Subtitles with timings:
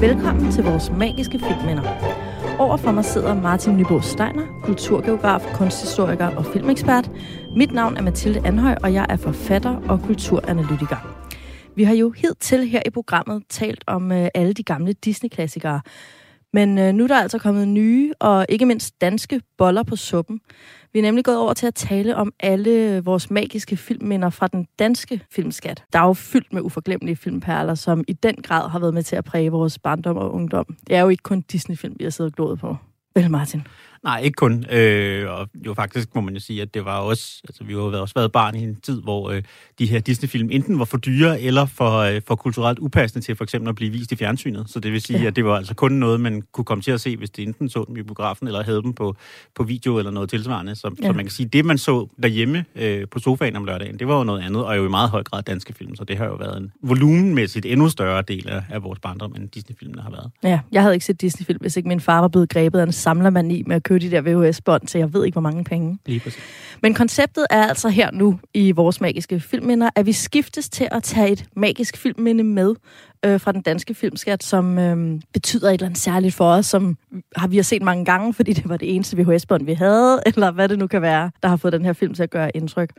[0.00, 1.82] Velkommen til vores magiske filmminder.
[2.58, 7.10] Overfor mig sidder Martin Nybo Steiner, kulturgeograf, kunsthistoriker og filmekspert.
[7.56, 10.96] Mit navn er Mathilde Anhøj, og jeg er forfatter og kulturanalytiker.
[11.76, 15.80] Vi har jo hidtil her i programmet talt om øh, alle de gamle Disney-klassikere.
[16.52, 20.40] Men øh, nu er der altså kommet nye og ikke mindst danske boller på suppen.
[20.92, 24.66] Vi er nemlig gået over til at tale om alle vores magiske filmminder fra den
[24.78, 25.84] danske filmskat.
[25.92, 29.16] Der er jo fyldt med uforglemmelige filmperler, som i den grad har været med til
[29.16, 30.66] at præge vores barndom og ungdom.
[30.86, 32.76] Det er jo ikke kun Disney-film, vi har siddet og glået på.
[33.14, 33.62] Vel, Martin?
[34.04, 34.64] Nej, ikke kun.
[34.72, 37.80] Øh, og jo faktisk må man jo sige, at det var også, altså vi har
[37.80, 39.42] jo også været barn i en tid, hvor øh,
[39.78, 43.44] de her Disney-film enten var for dyre eller for, øh, for kulturelt upassende til for
[43.44, 44.70] eksempel at blive vist i fjernsynet.
[44.70, 45.26] Så det vil sige, ja.
[45.26, 47.68] at det var altså kun noget, man kunne komme til at se, hvis det enten
[47.68, 49.16] så dem i biografen eller havde dem på,
[49.54, 50.74] på video eller noget tilsvarende.
[50.74, 51.06] Så, ja.
[51.06, 54.18] så man kan sige, det man så derhjemme øh, på sofaen om lørdagen, det var
[54.18, 55.96] jo noget andet, og jo i meget høj grad danske film.
[55.96, 59.48] Så det har jo været en volumenmæssigt endnu større del af, af vores barndom, end
[59.48, 60.30] Disney-filmene har været.
[60.42, 62.92] Ja, jeg havde ikke set Disney-film, hvis ikke min far var blevet grebet af en
[62.92, 65.98] samlermani med at købe de der VHS-bånd til jeg ved ikke, hvor mange penge.
[66.06, 66.42] Lige præcis.
[66.82, 71.02] Men konceptet er altså her nu i vores magiske filmminder, at vi skiftes til at
[71.02, 72.74] tage et magisk filmminde med
[73.24, 76.96] øh, fra den danske filmskat, som øh, betyder et eller andet særligt for os, som
[77.36, 80.50] har vi har set mange gange, fordi det var det eneste VHS-bånd, vi havde, eller
[80.50, 82.90] hvad det nu kan være, der har fået den her film til at gøre indtryk.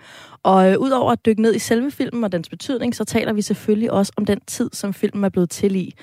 [0.43, 3.41] Og øh, udover at dykke ned i selve filmen og dens betydning, så taler vi
[3.41, 5.93] selvfølgelig også om den tid, som filmen er blevet til i,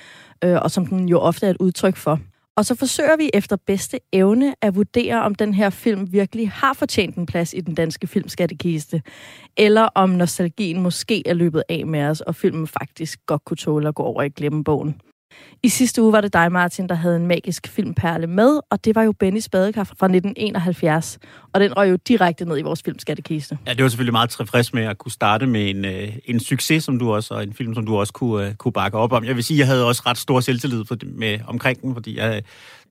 [0.44, 2.20] øh, og som den jo ofte er et udtryk for.
[2.58, 6.72] Og så forsøger vi efter bedste evne at vurdere, om den her film virkelig har
[6.72, 9.02] fortjent en plads i den danske filmskattekiste,
[9.56, 13.88] eller om nostalgien måske er løbet af med os, og filmen faktisk godt kunne tåle
[13.88, 15.00] at gå over i glemmebogen.
[15.62, 18.94] I sidste uge var det dig, Martin, der havde en magisk filmperle med, og det
[18.94, 21.18] var jo Bennys badekar fra 1971.
[21.52, 23.58] Og den røg jo direkte ned i vores filmskattekiste.
[23.66, 26.84] Ja, det var selvfølgelig meget tilfreds med at kunne starte med en, øh, en succes,
[26.84, 29.24] som du også, og en film, som du også kunne, øh, kunne bakke op om.
[29.24, 32.42] Jeg vil sige, jeg havde også ret stor selvtillid på, med, omkring den, fordi jeg,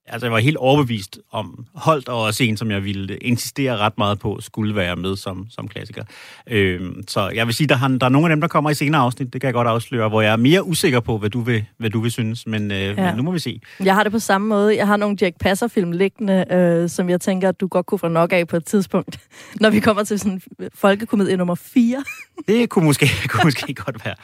[0.07, 3.97] altså jeg var helt overbevist om Holdt, og også en, som jeg ville insistere ret
[3.97, 6.03] meget på, skulle være med som, som klassiker.
[6.47, 8.73] Øhm, så jeg vil sige, der, har, der er nogle af dem, der kommer i
[8.73, 11.41] senere afsnit, det kan jeg godt afsløre, hvor jeg er mere usikker på, hvad du
[11.41, 12.95] vil, hvad du vil synes, men, øh, ja.
[12.95, 13.62] men nu må vi se.
[13.84, 14.75] Jeg har det på samme måde.
[14.75, 18.07] Jeg har nogle Jack Passer-film liggende, øh, som jeg tænker, at du godt kunne få
[18.07, 19.19] nok af på et tidspunkt,
[19.62, 20.41] når vi kommer til sådan
[20.74, 22.03] folkekomedie nummer 4.
[22.47, 24.16] det kunne måske, kunne måske godt være.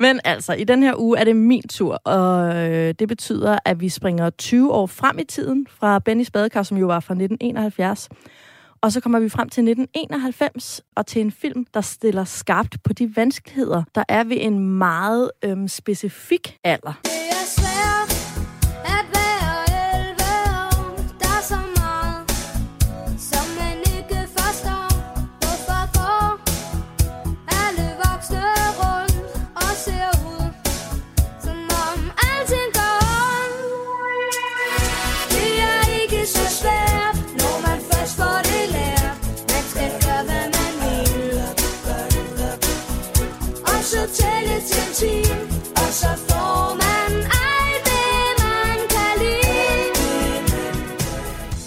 [0.00, 3.80] Men altså, i den her uge er det min tur, og øh, det betyder, at
[3.80, 7.14] vi springer 20 år frem frem i tiden fra Bennys badekar, som jo var fra
[7.14, 8.08] 1971.
[8.80, 12.92] Og så kommer vi frem til 1991 og til en film, der stiller skarpt på
[12.92, 17.13] de vanskeligheder, der er ved en meget øhm, specifik alder.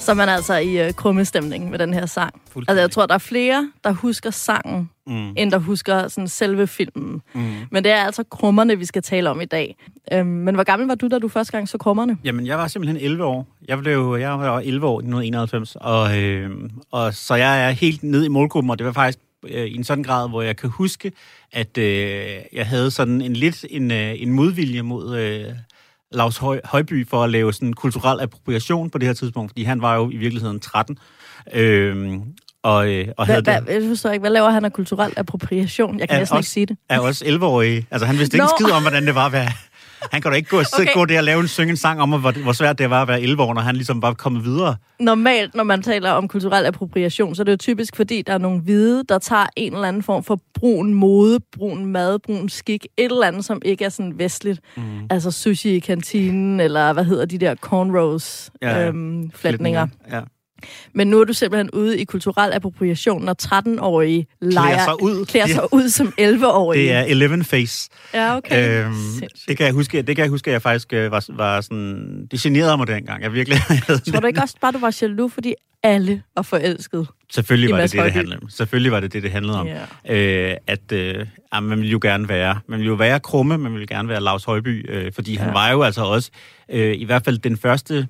[0.07, 2.41] Så man er altså i uh, krummestemning med den her sang.
[2.55, 5.33] Altså, jeg tror, der er flere, der husker sangen, mm.
[5.37, 7.21] end der husker sådan selve filmen.
[7.33, 7.41] Mm.
[7.71, 9.75] Men det er altså krummerne, vi skal tale om i dag.
[10.11, 12.17] Øhm, men hvor gammel var du, da du første gang så krummerne?
[12.23, 13.47] Jamen, jeg var simpelthen 11 år.
[13.67, 16.51] Jeg, blev, jeg var 11 år i 1991, og, øh,
[16.91, 19.19] og så jeg er helt ned i målgruppen, og det var faktisk
[19.51, 21.11] øh, i en sådan grad, hvor jeg kan huske,
[21.51, 25.17] at øh, jeg havde sådan en lidt en, øh, en modvilje mod...
[25.17, 25.45] Øh,
[26.11, 29.81] Lars Høj, Højby for at lave sådan kulturel appropriation på det her tidspunkt, fordi han
[29.81, 30.97] var jo i virkeligheden 13.
[31.53, 32.21] Øhm,
[32.63, 35.99] og, øh, og havde hva, jeg forstår ikke, hvad laver han af kulturel appropriation?
[35.99, 36.77] Jeg kan næsten ikke sige det.
[36.89, 37.87] Er også 11-årig.
[37.91, 39.51] Altså, han vidste ikke skid om, hvordan det var at være,
[40.11, 40.93] han kan da ikke gå, okay.
[40.93, 43.07] gå der og lave en, synge en sang om, hvor, hvor svært det var at
[43.07, 44.75] være 11 år, når han ligesom var kommet videre.
[44.99, 48.37] Normalt, når man taler om kulturel appropriation, så er det jo typisk, fordi der er
[48.37, 52.87] nogle hvide, der tager en eller anden form for brun mode, brun mad, brun skik,
[52.97, 54.59] et eller andet, som ikke er sådan vestligt.
[54.77, 54.83] Mm.
[55.09, 58.87] Altså sushi i kantinen, eller hvad hedder de der cornrows ja, ja.
[58.87, 59.87] Øhm, flætninger.
[60.11, 60.21] Ja.
[60.93, 65.25] Men nu er du simpelthen ude i kulturel appropriation, når 13-årige leger, klæder sig ud,
[65.25, 66.83] klæder sig ud som 11-årige.
[66.83, 67.89] Det er 11 face.
[68.13, 68.85] Ja, okay.
[68.85, 68.93] Øhm,
[69.47, 72.27] det, kan jeg huske, det kan jeg huske, at jeg faktisk øh, var, var sådan...
[72.31, 73.23] Det generede mig dengang.
[73.23, 73.59] Jeg virkelig
[74.11, 77.07] Tror du ikke også bare, du var jaloux, fordi alle var forelsket?
[77.31, 78.49] Selvfølgelig var det det, det handlede om.
[78.49, 79.67] Selvfølgelig var det det, det handlede om.
[79.67, 80.51] Yeah.
[80.51, 82.59] Øh, at øh, at man ville jo gerne være...
[82.67, 85.41] Man ville jo være krumme, man ville gerne være Lars Højby, øh, fordi ja.
[85.41, 86.31] han var jo altså også...
[86.69, 88.07] Øh, I hvert fald den første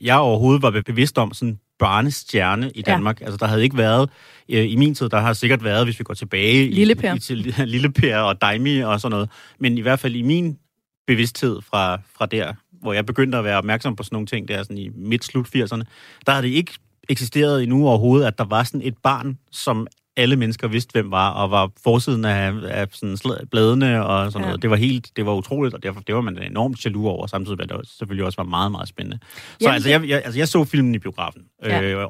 [0.00, 3.20] jeg overhovedet var bevidst om sådan barnestjerne i Danmark.
[3.20, 3.24] Ja.
[3.24, 4.10] Altså, der havde ikke været,
[4.48, 7.12] øh, i min tid, der har sikkert været, hvis vi går tilbage Lille per.
[7.12, 9.30] i, i, til Lille Per og Daimi og sådan noget.
[9.58, 10.58] Men i hvert fald i min
[11.06, 14.62] bevidsthed fra, fra der, hvor jeg begyndte at være opmærksom på sådan nogle ting, der
[14.62, 15.82] sådan i midt-slut 80'erne,
[16.26, 16.72] der havde det ikke
[17.08, 19.86] eksisteret endnu overhovedet, at der var sådan et barn, som
[20.20, 24.48] alle mennesker vidste, hvem var, og var forsiden af, af sådan bladene og sådan ja.
[24.48, 24.62] noget.
[24.62, 27.58] Det var helt, det var utroligt, og derfor det var man enormt jaloux over, samtidig
[27.58, 29.18] med, at det selvfølgelig også var meget, meget spændende.
[29.22, 31.82] Så Jamen, altså, jeg, jeg, altså, jeg så filmen i biografen, ja.
[31.82, 32.08] øh,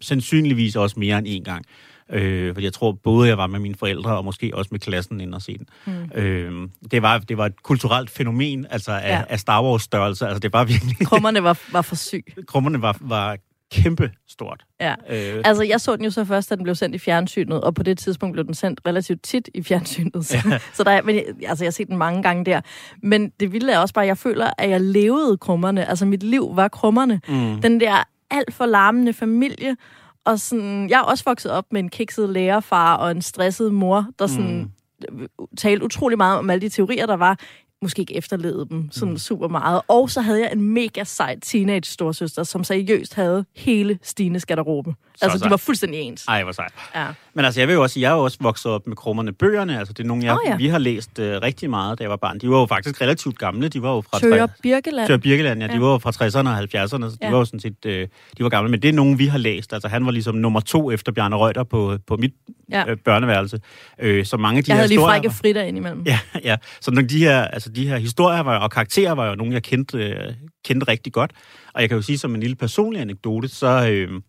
[0.00, 1.64] sandsynligvis også mere end en gang.
[2.12, 5.20] Øh, fordi jeg tror, både jeg var med mine forældre, og måske også med klassen
[5.20, 5.66] ind og se den.
[5.86, 6.20] Mm.
[6.20, 9.22] Øh, det, var, det var et kulturelt fænomen, altså af, ja.
[9.28, 10.26] af Star Wars størrelse.
[10.26, 11.06] Altså, det var virkelig...
[11.06, 12.24] Krummerne var, var for syg.
[12.46, 13.36] Krummerne var, var
[13.70, 14.64] kæmpe stort.
[14.80, 14.94] Ja.
[15.10, 15.42] Øh.
[15.44, 17.82] Altså, jeg så den jo så først, da den blev sendt i fjernsynet, og på
[17.82, 20.26] det tidspunkt blev den sendt relativt tit i fjernsynet.
[20.26, 20.58] Så, ja.
[20.74, 22.60] så der er, men, altså, jeg har set den mange gange der.
[23.02, 25.88] Men det vilde er også bare, at jeg føler, at jeg levede krummerne.
[25.88, 27.20] Altså, mit liv var krummerne.
[27.28, 27.60] Mm.
[27.60, 29.76] Den der alt for larmende familie,
[30.24, 34.06] og sådan, jeg er også vokset op med en kikset lærerfar og en stresset mor,
[34.18, 34.70] der sådan
[35.10, 35.26] mm.
[35.56, 37.38] talte utrolig meget om alle de teorier, der var
[37.82, 39.18] måske ikke efterlevede dem sådan mm.
[39.18, 39.82] super meget.
[39.88, 44.94] Og så havde jeg en mega sej teenage storsøster, som seriøst havde hele Stines garderobe.
[45.18, 45.46] Så altså, sej.
[45.46, 46.24] de var fuldstændig ens.
[46.28, 46.72] Ej, hvor sejt.
[46.94, 47.06] Ja.
[47.34, 49.32] Men altså, jeg vil jo også sige, jeg er jo også vokset op med krummerne
[49.32, 49.78] bøgerne.
[49.78, 50.56] Altså, det er nogle, jeg, oh, ja.
[50.56, 52.38] vi har læst uh, rigtig meget, da jeg var barn.
[52.38, 53.68] De var jo faktisk relativt gamle.
[53.68, 54.18] De var jo fra...
[54.18, 55.06] Tøger Birkeland.
[55.06, 55.66] Tøger Birkeland, ja.
[55.66, 55.78] De ja.
[55.78, 57.30] var jo fra 60'erne og 70'erne, så de ja.
[57.30, 57.76] var jo sådan set...
[57.86, 58.70] Uh, de var gamle.
[58.70, 59.72] Men det er nogen, vi har læst.
[59.72, 62.32] Altså, han var ligesom nummer to efter Bjarne Reuter på, på mit
[62.72, 62.92] ja.
[62.92, 63.60] uh, børneværelse.
[64.04, 66.02] Uh, så mange af de jeg her havde lige frække fritter ind imellem.
[66.06, 66.56] Ja, ja.
[66.80, 69.62] Så nogle de her, altså, de her historier var, og karakterer var jo nogle, jeg
[69.62, 71.30] kendte, uh, kendte rigtig godt.
[71.74, 74.06] Og jeg kan jo sige, som en lille personlig anekdote, så...
[74.10, 74.20] Uh,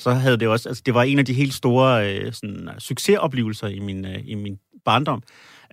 [0.00, 3.68] så havde det også, altså det var en af de helt store øh, sådan, succesoplevelser
[3.68, 5.22] i min, øh, i min barndom,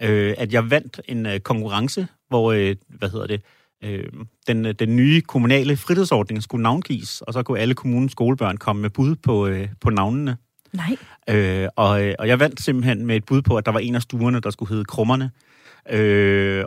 [0.01, 3.41] øh, at jeg vandt en øh, konkurrence, hvor, øh, hvad hedder det,
[3.83, 4.05] øh,
[4.47, 8.89] den, den nye kommunale fritidsordning skulle navngives, og så kunne alle kommunens skolebørn komme med
[8.89, 10.37] bud på, øh, på navnene.
[10.73, 10.97] Nej.
[11.29, 13.95] Øh, og, øh, og jeg vandt simpelthen med et bud på, at der var en
[13.95, 15.47] af stuerne, der skulle hedde Krummerne, øh,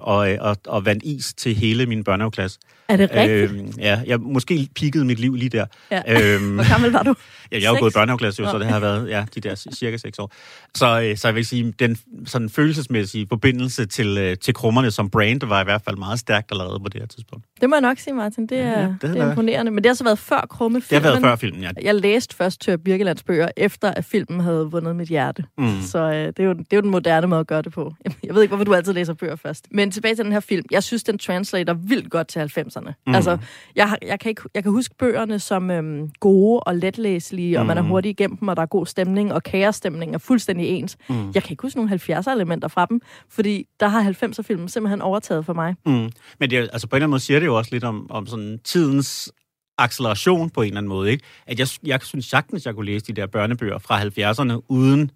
[0.02, 2.58] og, og, og vandt is til hele min børnehaveklasse.
[2.90, 3.76] Er det rigtigt?
[3.78, 5.66] Øh, ja, jeg måske pikkede mit liv lige der.
[5.90, 6.02] Ja.
[6.34, 7.14] Øhm, Hvor gammel var du?
[7.52, 9.96] Ja, jeg har jo gået i børnehaveklasse, så det har været ja, de der cirka
[9.96, 10.32] seks år.
[10.74, 11.96] Så, øh, så jeg vil sige, den
[12.26, 16.52] sådan følelsesmæssige forbindelse til, øh, til krummerne som brand var i hvert fald meget stærkt
[16.52, 17.44] allerede på det her tidspunkt.
[17.60, 18.46] Det må jeg nok sige, Martin.
[18.46, 19.70] Det er, ja, det, det er imponerende.
[19.70, 21.02] Men det har så været før krumme filmen.
[21.02, 21.70] Det har været før filmen, ja.
[21.82, 25.44] Jeg læste først Tør Birkelands bøger, efter at filmen havde vundet mit hjerte.
[25.58, 25.82] Mm.
[25.82, 27.94] Så øh, det, er jo, det er jo den moderne måde at gøre det på.
[28.24, 29.68] Jeg ved ikke, hvorfor du altid læser bøger først.
[29.70, 30.64] Men tilbage til den her film.
[30.70, 32.92] Jeg synes, den translator vildt godt til 90'erne.
[33.06, 33.14] Mm.
[33.14, 33.38] Altså,
[33.76, 37.66] jeg, jeg, kan ikke, jeg kan huske bøgerne som øhm, gode og letlæselige, og mm.
[37.66, 40.96] man er hurtig igennem dem, og der er god stemning, og kaosstemning er fuldstændig ens.
[41.08, 41.30] Mm.
[41.34, 45.52] Jeg kan ikke huske nogle 70'er-elementer fra dem, fordi der har 90'er-filmen simpelthen overtaget for
[45.52, 45.74] mig.
[45.86, 46.10] Mm.
[46.40, 48.26] Men det, altså, på en eller anden måde siger det jo også lidt om, om
[48.26, 49.32] sådan tidens
[49.78, 51.10] acceleration på en eller anden måde.
[51.10, 51.24] Ikke?
[51.46, 55.10] At jeg, jeg synes sagtens, jeg kunne læse de der børnebøger fra 70'erne, uden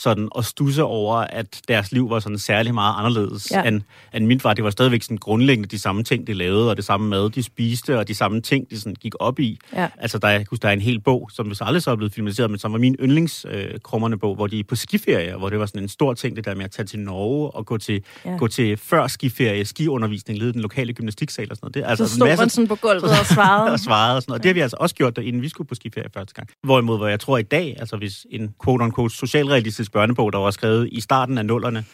[0.00, 3.62] sådan at stusse over, at deres liv var sådan særlig meget anderledes ja.
[3.62, 3.82] end,
[4.14, 4.54] end mit var.
[4.54, 7.42] Det var stadigvæk sådan grundlæggende de samme ting, de lavede, og det samme mad, de
[7.42, 9.58] spiste, og de samme ting, de sådan gik op i.
[9.74, 9.88] Ja.
[9.98, 12.12] Altså, der, jeg husker, der er en hel bog, som hvis aldrig så er blevet
[12.12, 15.58] filmatiseret, men som var min yndlingskrummerne øh, bog, hvor de er på skiferie, hvor det
[15.58, 18.04] var sådan en stor ting, det der med at tage til Norge og gå til,
[18.24, 18.36] ja.
[18.36, 21.74] gå til før skiferie, skiundervisning, lede den lokale gymnastiksal og sådan noget.
[21.74, 23.72] Det, altså, så stod masse, man sådan på gulvet og svarede.
[23.74, 24.42] og svarede og sådan noget.
[24.42, 26.48] Det har vi altså også gjort, der, inden vi skulle på skiferie første gang.
[26.62, 30.50] Hvorimod, hvor jeg tror i dag, altså hvis en quote-unquote socialrealistisk klassisk børnebog, der var
[30.50, 31.84] skrevet i starten af nullerne,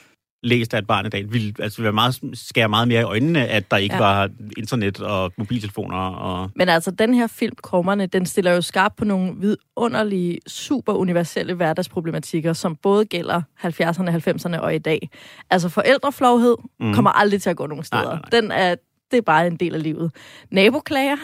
[0.43, 3.47] læst af et barn i dag, ville altså, være meget, skære meget mere i øjnene,
[3.49, 4.03] at der ikke ja.
[4.03, 5.99] var internet og mobiltelefoner.
[5.99, 6.51] Og...
[6.57, 11.55] Men altså, den her film, Krummerne, den stiller jo skarp på nogle vidunderlige, super universelle
[11.55, 15.09] hverdagsproblematikker, som både gælder 70'erne, 90'erne og i dag.
[15.51, 16.95] Altså, forældreflovhed mm.
[16.95, 18.03] kommer aldrig til at gå nogen steder.
[18.03, 18.41] Nej, nej.
[18.41, 18.75] Den er,
[19.11, 20.13] det er bare en del af livet.
[20.51, 21.17] Naboklager,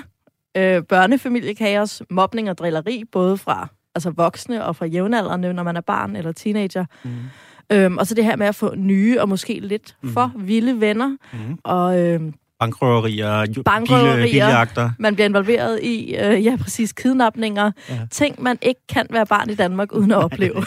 [0.56, 5.80] øh, børnefamiliekaos, mobning og drilleri, både fra altså voksne og fra jævnaldrende, når man er
[5.80, 6.84] barn eller teenager.
[7.04, 7.10] Mm.
[7.72, 10.12] Øhm, og så det her med at få nye og måske lidt mm.
[10.12, 11.16] for vilde venner.
[11.32, 11.58] Mm.
[11.64, 17.70] Og, øhm, bankrøverier, bankrøverier man bliver involveret i, øh, ja præcis, kidnapninger.
[17.88, 17.98] Ja.
[18.10, 20.54] Ting, man ikke kan være barn i Danmark uden at opleve.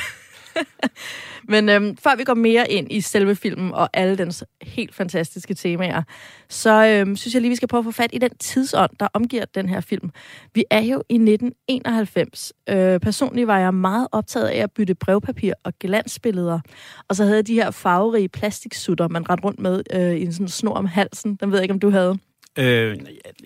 [1.47, 5.53] Men øhm, før vi går mere ind i selve filmen og alle dens helt fantastiske
[5.53, 6.03] temaer,
[6.49, 9.07] så øhm, synes jeg lige, vi skal prøve at få fat i den tidsånd, der
[9.13, 10.09] omgiver den her film.
[10.53, 12.53] Vi er jo i 1991.
[12.69, 16.59] Øh, personligt var jeg meget optaget af at bytte brevpapir og glansbilleder.
[17.07, 20.33] Og så havde jeg de her farverige plastiksutter, man rendte rundt med øh, i en
[20.33, 21.35] sådan snor om halsen.
[21.35, 22.17] Den ved jeg ikke, om du havde.
[22.57, 22.95] Øh, jeg,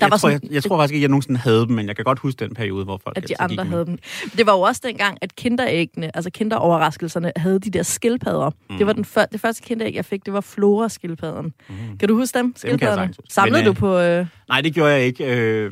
[0.02, 1.96] der var tror, sådan, jeg, jeg tror faktisk ikke, jeg nogensinde havde dem, men jeg
[1.96, 3.18] kan godt huske den periode, hvor folk...
[3.18, 3.98] At de andre havde dem.
[4.38, 8.50] Det var jo også dengang, at kinderæggene, altså kinderoverraskelserne, havde de der skildpadder.
[8.70, 8.78] Mm.
[8.78, 11.54] Det var den før, det første kinderæg, jeg fik, det var Flora-skildpadderen.
[11.70, 11.98] Mm.
[11.98, 12.54] Kan du huske dem?
[12.56, 13.14] Skildpadderne?
[13.30, 13.98] Samlede men, du på...
[13.98, 14.26] Øh...
[14.50, 15.26] Nej, det gjorde jeg ikke.
[15.36, 15.72] Øh,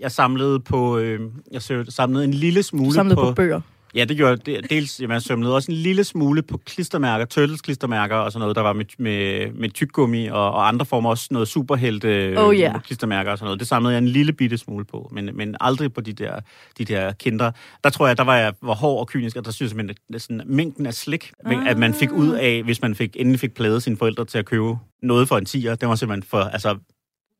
[0.00, 0.98] jeg samlede på...
[0.98, 1.20] Øh,
[1.52, 3.22] jeg samlede en lille smule samlede på...
[3.22, 3.60] på bøger?
[3.94, 4.70] Ja, det gjorde det.
[4.70, 8.56] Dels, jamen, jeg sømlede også en lille smule på klistermærker, Turtles klistermærker og sådan noget,
[8.56, 12.82] der var med, med, med tyggegummi og, og andre former, også noget superhelte Oh, yeah.
[12.82, 13.60] klistermærker og sådan noget.
[13.60, 16.40] Det samlede jeg en lille bitte smule på, men, men aldrig på de der,
[16.78, 17.50] de der kinder.
[17.84, 20.20] Der tror jeg, der var jeg var hård og kynisk, og der synes jeg simpelthen,
[20.20, 21.70] sådan, mængden af slik, ah.
[21.70, 24.46] at man fik ud af, hvis man fik, endelig fik pladet sine forældre til at
[24.46, 26.76] købe noget for en tiger, det var simpelthen for, altså,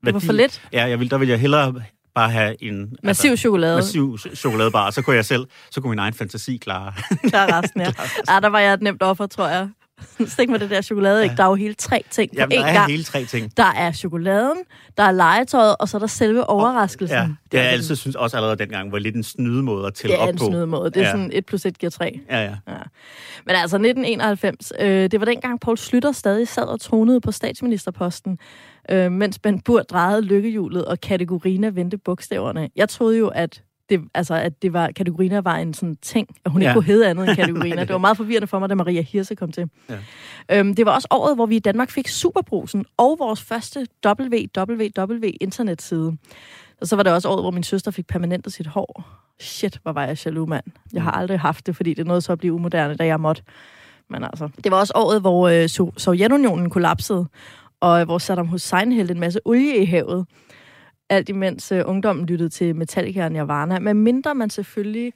[0.07, 0.63] Det var for lidt.
[0.73, 1.75] Ja, jeg vil, der ville jeg hellere
[2.19, 2.93] bare have en...
[3.05, 3.77] Massiv chokolade.
[3.77, 6.93] Massiv chokoladebar, så kunne jeg selv, så kunne min egen fantasi klare.
[7.31, 7.93] Klar resten, ja.
[8.35, 8.41] ja.
[8.41, 9.69] der var jeg et nemt offer, tror jeg.
[10.27, 11.37] Stik med det der chokolade, ikke?
[11.37, 12.91] Der er jo hele tre ting på Jamen, én der er gang.
[12.91, 13.57] hele tre ting.
[13.57, 14.57] Der er chokoladen,
[14.97, 17.17] der er legetøjet, og så er der selve overraskelsen.
[17.19, 20.21] Ja, det jeg altid synes også allerede dengang var lidt en snydemåde at tælle det
[20.23, 20.45] er op en på.
[20.45, 20.91] snydemåde.
[20.91, 21.11] Det er Ja.
[21.11, 22.21] sådan 1 plus 1 giver 3.
[22.31, 22.45] Ja, ja.
[22.45, 22.75] Ja.
[23.47, 28.39] Men altså 1991, øh, det var dengang Poul Slytter stadig sad og tronede på statsministerposten,
[28.91, 32.71] øh, mens Ben Bur drejede lykkehjulet, og Kategorina vendte bogstaverne.
[32.77, 36.51] Jeg troede jo, at det, altså, at det var, Kategorina var en sådan ting, at
[36.53, 36.75] hun ikke Ja.
[36.75, 37.77] kunne hedde andet end Kategorina.
[37.81, 39.71] Det- det var meget forvirrende for mig, da Maria Hirse kom til.
[39.91, 39.97] Ja.
[40.59, 43.87] Øhm, det var også året, hvor vi i Danmark fik Superbrusen og vores første
[44.99, 46.17] www-internetside.
[46.81, 49.05] Og så var det også året, hvor min søster fik permanentet sit hår.
[49.41, 50.65] Shit, hvor var jeg jaloux, mand.
[50.93, 53.43] Jeg har aldrig haft det, fordi det nåede så at blive umoderne, da jeg måtte.
[54.11, 57.27] Men altså, det var også året, hvor øh, So- Sovjetunionen kollapsede,
[57.81, 60.27] og hvor Saddam Hussein hældte en masse olie i havet.
[61.11, 63.79] Alt imens øh, ungdommen lyttede til Metallica og Nirvana.
[63.79, 65.13] Men mindre man selvfølgelig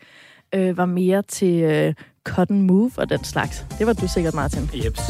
[0.54, 3.66] øh, var mere til øh, Cotton Move og den slags.
[3.78, 4.70] Det var du sikkert, Martin.
[4.84, 5.00] Jeps.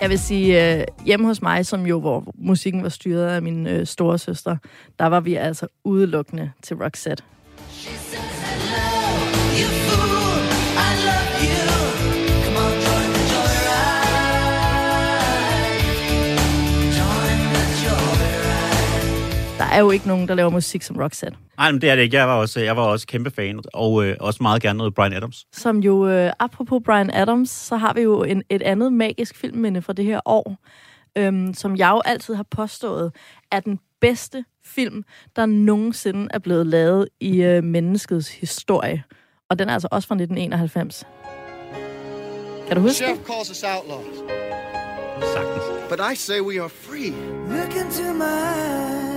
[0.00, 3.66] Jeg vil sige, øh, hjemme hos mig, som jo, hvor musikken var styret af min
[3.66, 4.56] øh, store søster,
[4.98, 7.24] der var vi altså udelukkende til Roxette.
[7.70, 8.88] She says, hello,
[9.58, 9.87] you
[19.72, 21.38] er jo ikke nogen, der laver musik som Roxette.
[21.58, 22.16] Nej, men det er det ikke.
[22.16, 25.12] Jeg var også, jeg var også kæmpe fan, og øh, også meget gerne noget Brian
[25.12, 25.46] Adams.
[25.52, 29.82] Som jo, øh, apropos Brian Adams, så har vi jo en, et andet magisk filmminde
[29.82, 30.56] fra det her år,
[31.18, 33.12] øhm, som jeg jo altid har påstået,
[33.52, 35.04] er den bedste film,
[35.36, 39.02] der nogensinde er blevet lavet i øh, menneskets historie.
[39.50, 41.06] Og den er altså også fra 1991.
[42.68, 42.96] Kan du huske det?
[42.96, 44.16] Sheriff calls us outlaws,
[45.34, 45.64] Sagtens.
[45.90, 47.10] but I say we are free.
[47.56, 49.07] Look into my eyes,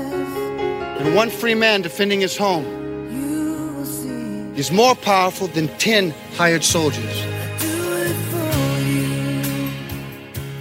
[1.05, 2.63] And one free man defending his home
[3.11, 4.59] you will see.
[4.59, 5.91] is more powerful than 10
[6.39, 7.17] hired soldiers.
[7.61, 7.73] Do
[8.05, 9.67] it for you.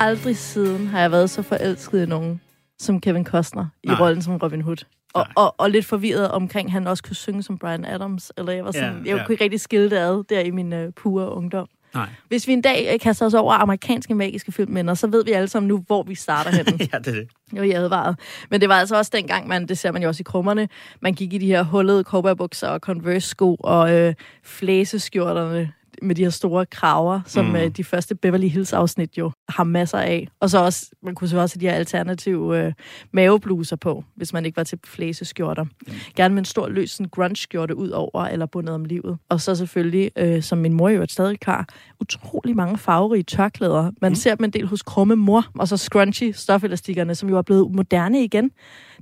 [0.00, 2.40] Aldrig siden har jeg været så forelsket i nogen
[2.78, 4.00] som Kevin Costner i Nej.
[4.00, 4.84] rollen som Robin Hood.
[5.14, 5.32] Og, Nej.
[5.36, 8.32] og, og lidt forvirret omkring, at han også kunne synge som Brian Adams.
[8.38, 9.24] Eller jeg var sådan, Ja, jeg ja.
[9.26, 11.68] kunne ikke rigtig skille det ad der i min øh, pure ungdom.
[11.94, 12.08] Nej.
[12.28, 15.48] Hvis vi en dag øh, kaster os over amerikanske magiske filmminder, så ved vi alle
[15.48, 16.70] sammen nu, hvor vi starter henne.
[16.92, 17.28] Ja, det er det.
[17.56, 18.18] Jo, jeg advaret.
[18.50, 20.68] Men det var altså også dengang, man, det ser man jo også i krummerne,
[21.00, 26.30] man gik i de her hullede cowboybukser og Converse-sko og øh, flæseskjorterne med de her
[26.30, 27.56] store kraver, som Mm.
[27.56, 30.28] øh, de første Beverly Hills-afsnit jo har masser af.
[30.40, 32.72] Og så også, man kunne så også have de her alternative øh,
[33.12, 35.64] mavebluser på, hvis man ikke var til flæseskjorter.
[35.64, 35.92] Mm.
[36.16, 39.18] Gerne med en stor løs sådan grunge-skjorte ud over, eller bundet om livet.
[39.28, 41.68] Og så selvfølgelig, øh, som min mor jo et stadig har,
[42.00, 43.90] utrolig mange farverige tørklæder.
[44.00, 44.14] Man mm.
[44.14, 47.74] ser dem en del hos krumme mor, og så scrunchy stofelastikkerne, som jo er blevet
[47.74, 48.50] moderne igen.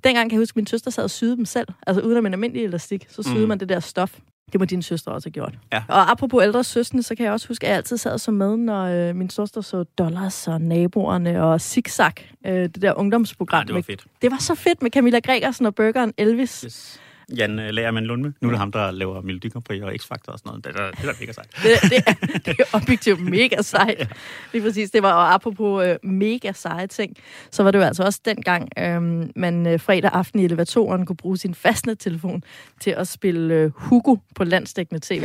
[0.04, 1.68] Dengang kan jeg huske, at min søster sad og syede dem selv.
[1.86, 3.48] Altså uden om en almindelig elastik, så syede mm.
[3.48, 4.18] man det der stof.
[4.52, 5.54] Det må din søster også have gjort.
[5.72, 5.82] Ja.
[5.88, 8.56] Og apropos ældre søstre, så kan jeg også huske, at jeg altid sad så med,
[8.56, 12.12] når øh, min søster så Dollars og naboerne og Zigzag,
[12.46, 13.58] øh, det der ungdomsprogram.
[13.58, 14.06] Ja, det var med- fedt.
[14.22, 16.60] det var så fedt med Camilla Gregersen og burgeren Elvis.
[16.64, 17.00] Yes.
[17.36, 18.34] Jan uh, Lagerman Lundme.
[18.40, 20.64] Nu er det ham, der laver Melodi Grand Prix og X-Factor og sådan noget.
[20.64, 21.50] Det er, det er mega sejt.
[21.62, 24.08] Det, det, er, det er objektivt mega sejt.
[24.52, 24.90] Lige præcis.
[24.90, 27.16] Det var og apropos øh, mega seje ting.
[27.50, 31.16] Så var det jo altså også dengang, øh, man øh, fredag aften i elevatoren kunne
[31.16, 32.42] bruge sin fastnettelefon
[32.80, 35.24] til at spille øh, Hugo på landsdækkende tv.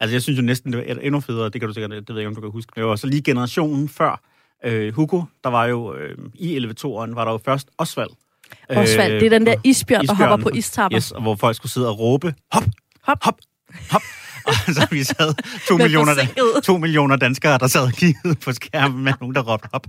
[0.00, 1.50] Altså, jeg synes jo næsten, det var endnu federe.
[1.50, 2.72] Det kan du sikkert, det ved jeg ikke, om du kan huske.
[2.76, 4.27] Det var så lige generationen før
[4.64, 5.22] øh, Hugo.
[5.44, 8.10] Der var jo øh, i elevatoren, var der jo først Osvald.
[8.70, 10.96] Osvald, det er den der og- isbjørn, der hopper på istapper.
[10.98, 12.64] Yes, og hvor folk skulle sidde og råbe, hop,
[13.02, 13.18] Hop.
[13.24, 13.38] hop,
[13.90, 14.02] hop.
[14.46, 15.34] Og så vi sad
[15.68, 16.12] to millioner,
[16.64, 19.86] to millioner danskere, der sad og kiggede på skærmen med nogen, der råbte hop.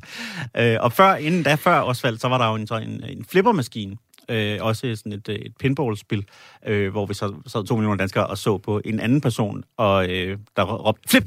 [0.57, 3.25] Øh, og før, inden da, før Osvald, så var der jo en, så en, en
[3.31, 3.95] flippermaskine.
[4.29, 6.25] Øh, også sådan et, øh, et pinballspil,
[6.67, 10.09] øh, hvor vi så sad to millioner danskere og så på en anden person, og
[10.09, 11.25] øh, der råbte flip,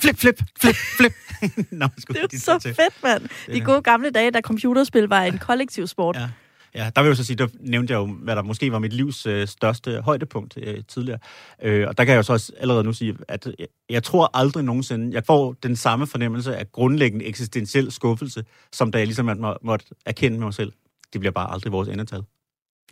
[0.00, 1.12] flip, flip, flip, flip.
[1.98, 2.74] Skulle Det er jo så til.
[2.74, 3.28] fedt, mand.
[3.54, 6.16] De gode gamle dage, da computerspil var en kollektiv sport.
[6.16, 6.28] Ja.
[6.74, 8.78] Ja, der vil jeg jo så sige, der nævnte jeg jo, hvad der måske var
[8.78, 11.18] mit livs øh, største højdepunkt øh, tidligere.
[11.62, 14.30] Øh, og der kan jeg jo så også allerede nu sige, at jeg, jeg tror
[14.34, 19.30] aldrig nogensinde, jeg får den samme fornemmelse af grundlæggende eksistentiel skuffelse, som da jeg ligesom
[19.38, 20.72] må, måtte erkende med mig selv.
[21.12, 22.22] Det bliver bare aldrig vores endetal.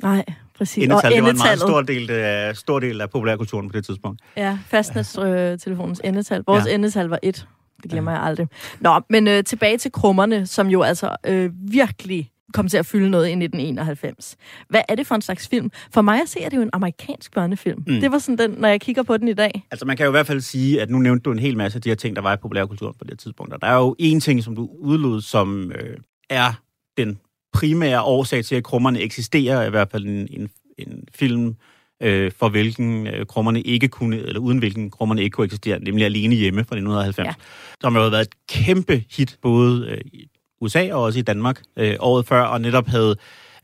[0.02, 0.24] Nej,
[0.58, 0.84] præcis.
[0.84, 1.60] Endetal, det var en meget endetallet.
[1.60, 4.20] stor del, af, stor del af populærkulturen på det tidspunkt.
[4.36, 6.42] Ja, fastnetstelefonens endetal.
[6.46, 6.70] Vores Ja.
[6.70, 6.74] ja.
[6.74, 7.46] endetal var et.
[7.82, 8.48] Det glemmer jeg aldrig.
[8.80, 13.10] Nå, men øh, tilbage til krummerne, som jo altså øh, virkelig kom til at fylde
[13.10, 14.36] noget i 1991.
[14.68, 15.70] Hvad er det for en slags film?
[15.94, 17.84] For mig at se, er det jo en amerikansk børnefilm.
[17.86, 18.00] Mm.
[18.00, 19.66] Det var sådan den, når jeg kigger på den i dag.
[19.70, 21.76] Altså man kan jo i hvert fald sige, at nu nævnte du en hel masse
[21.76, 23.52] af de her ting, der var i populærkulturen på det tidspunkt.
[23.54, 25.96] Og der er jo en ting, som du udlod, som øh,
[26.30, 26.52] er
[26.96, 27.18] den
[27.52, 31.56] primære årsag til, at krummerne eksisterer, i hvert fald en, en, en film,
[32.02, 36.04] øh, for hvilken øh, krummerne ikke kunne, eller uden hvilken krummerne ikke kunne eksistere, nemlig
[36.04, 37.26] Alene Hjemme fra 1990.
[37.26, 37.34] Ja.
[37.80, 40.28] Som jo har været et kæmpe hit, både øh, i
[40.60, 43.16] USA og også i Danmark øh, året før, og netop havde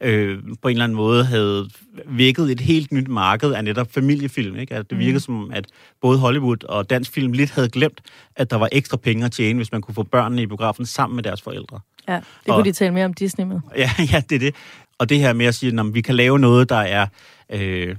[0.04, 1.68] øh, på en eller anden måde havde
[2.06, 4.56] vækket et helt nyt marked af netop familiefilm.
[4.56, 4.74] Ikke?
[4.74, 5.20] At det virkede mm.
[5.20, 5.66] som, at
[6.00, 8.00] både Hollywood og dansk film lidt havde glemt,
[8.36, 11.14] at der var ekstra penge at tjene, hvis man kunne få børnene i biografen sammen
[11.16, 11.80] med deres forældre.
[12.08, 13.60] Ja, det Og- kunne de tale mere om Disney med.
[13.76, 14.54] Ja, ja, det er det.
[14.98, 17.06] Og det her med at sige, at vi kan lave noget, der er...
[17.52, 17.96] Øh,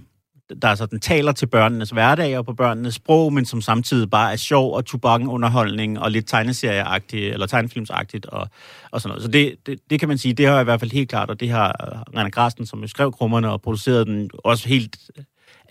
[0.61, 4.35] der sådan taler til børnenes hverdag og på børnenes sprog, men som samtidig bare er
[4.35, 8.47] sjov og tubakken-underholdning og lidt tegneserieagtigt, eller tegnefilmsagtigt og,
[8.91, 9.23] og sådan noget.
[9.23, 11.39] Så det, det, det kan man sige, det har i hvert fald helt klart, og
[11.39, 14.97] det har René Grasten, som jo skrev Krummerne og producerede den, også helt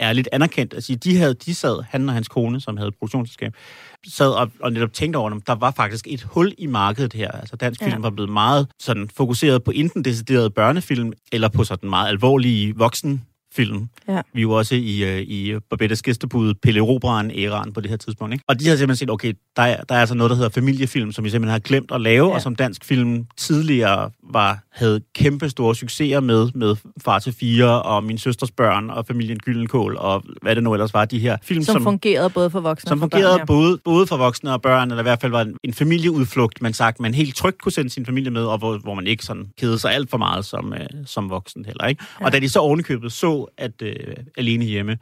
[0.01, 0.75] ærligt anerkendt.
[0.75, 3.53] Altså, de, havde, de sad, han og hans kone, som havde produktionsselskab,
[4.09, 5.41] sad og, og netop tænkte over dem.
[5.41, 7.31] Der var faktisk et hul i markedet her.
[7.31, 7.87] Altså, dansk Ja.
[7.87, 12.79] film var blevet meget sådan, fokuseret på enten deciderede børnefilm, eller på sådan meget alvorlige
[13.59, 13.89] voksenfilm.
[14.09, 14.23] Ja.
[14.33, 17.97] Vi er jo også i, øh, i Babettes gæstebud, Pelle Robran æraen på det her
[17.97, 18.35] tidspunkt.
[18.35, 18.45] Ikke?
[18.49, 21.13] Og de har simpelthen set, okay, der er, der er altså noget, der hedder familiefilm,
[21.13, 22.31] som vi simpelthen har glemt at lave, ja.
[22.31, 22.35] Ja.
[22.35, 27.83] og som dansk film tidligere var, havde kæmpe store succeser med, med Far til Fire,
[27.83, 31.37] og Min Søsters Børn, og Familien Gyllenkål, og hvad det nu ellers var, de her
[31.43, 33.47] film, Som, som fungerede både for voksne som og for fungerede børn.
[33.47, 36.73] både, både for voksne og børn, eller i hvert fald var en, en familieudflugt, man
[36.73, 39.47] sagt, man helt trygt kunne sende sin familie med, og hvor, hvor man ikke sådan
[39.59, 41.87] kedede sig alt for meget som, øh, som voksen heller.
[41.87, 42.05] Ikke?
[42.21, 42.27] Ja.
[42.27, 44.99] Og da de så ovenikøbet så, at øh, Alene Hjemme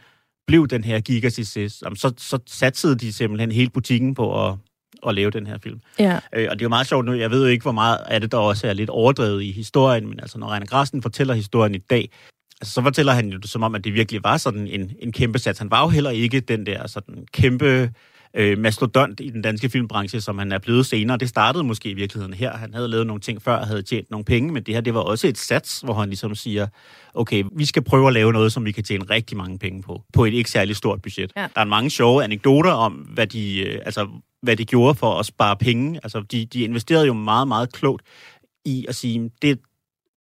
[0.47, 4.55] blev den her gigasucces, så, så satsede de simpelthen hele butikken på at,
[5.07, 5.81] at lave den her film.
[5.99, 6.19] Ja.
[6.35, 8.21] Øh, og det er jo meget sjovt nu, jeg ved jo ikke, hvor meget af
[8.21, 11.75] det, der også er lidt overdrevet i historien, men altså, når Reiner Grasten fortæller historien
[11.75, 12.11] i dag,
[12.61, 15.13] altså, så fortæller han jo det som om, at det virkelig var sådan en, en
[15.13, 15.59] kæmpe sats.
[15.59, 17.91] Han var jo heller ikke den der sådan kæmpe
[18.35, 21.17] øh, mastodont i den danske filmbranche, som han er blevet senere.
[21.17, 22.57] Det startede måske i virkeligheden her.
[22.57, 24.95] Han havde lavet nogle ting før og havde tjent nogle penge, men det her, det
[24.95, 26.67] var også et sats, hvor han ligesom siger,
[27.15, 30.03] okay, vi skal prøve at lave noget, som vi kan tjene rigtig mange penge på,
[30.13, 31.33] på et ikke særlig stort budget.
[31.37, 31.47] Ja.
[31.55, 34.09] Der er mange sjove anekdoter om, hvad de, øh, altså,
[34.43, 36.01] hvad de gjorde for at spare penge.
[36.03, 38.03] Altså, de, de investerede jo meget, meget klogt
[38.65, 39.59] i at sige, det,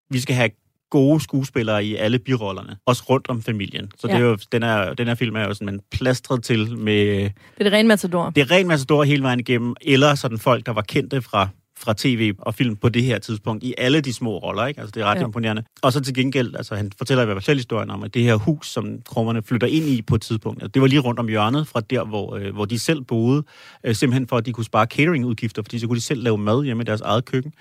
[0.10, 0.50] vi skal have
[0.92, 3.92] gode skuespillere i alle birollerne, også rundt om familien.
[4.00, 4.14] Så ja.
[4.14, 7.06] Det er jo, den, er, den her film er jo sådan man plastret til med,
[7.16, 8.30] Det er det rene matador.
[8.30, 11.48] det er rent masse store hele vejen igennem, eller sådan folk, der var kendte fra
[11.84, 14.82] fra tv og film på det her tidspunkt, i alle de små roller, ikke?
[14.82, 15.26] Altså, det er ret ja.
[15.26, 15.64] Imponerende.
[15.82, 18.24] Og så til gengæld, altså, han fortæller i hvert fald selv historien om, at det
[18.24, 21.20] her hus, som krummerne flytter ind i på et tidspunkt, altså, det var lige rundt
[21.20, 23.44] om hjørnet fra der, hvor, øh, hvor de selv boede,
[23.84, 26.64] øh, simpelthen for, at de kunne spare cateringudgifter, fordi så kunne de selv lave mad
[26.64, 27.54] hjemme i deres eget køkken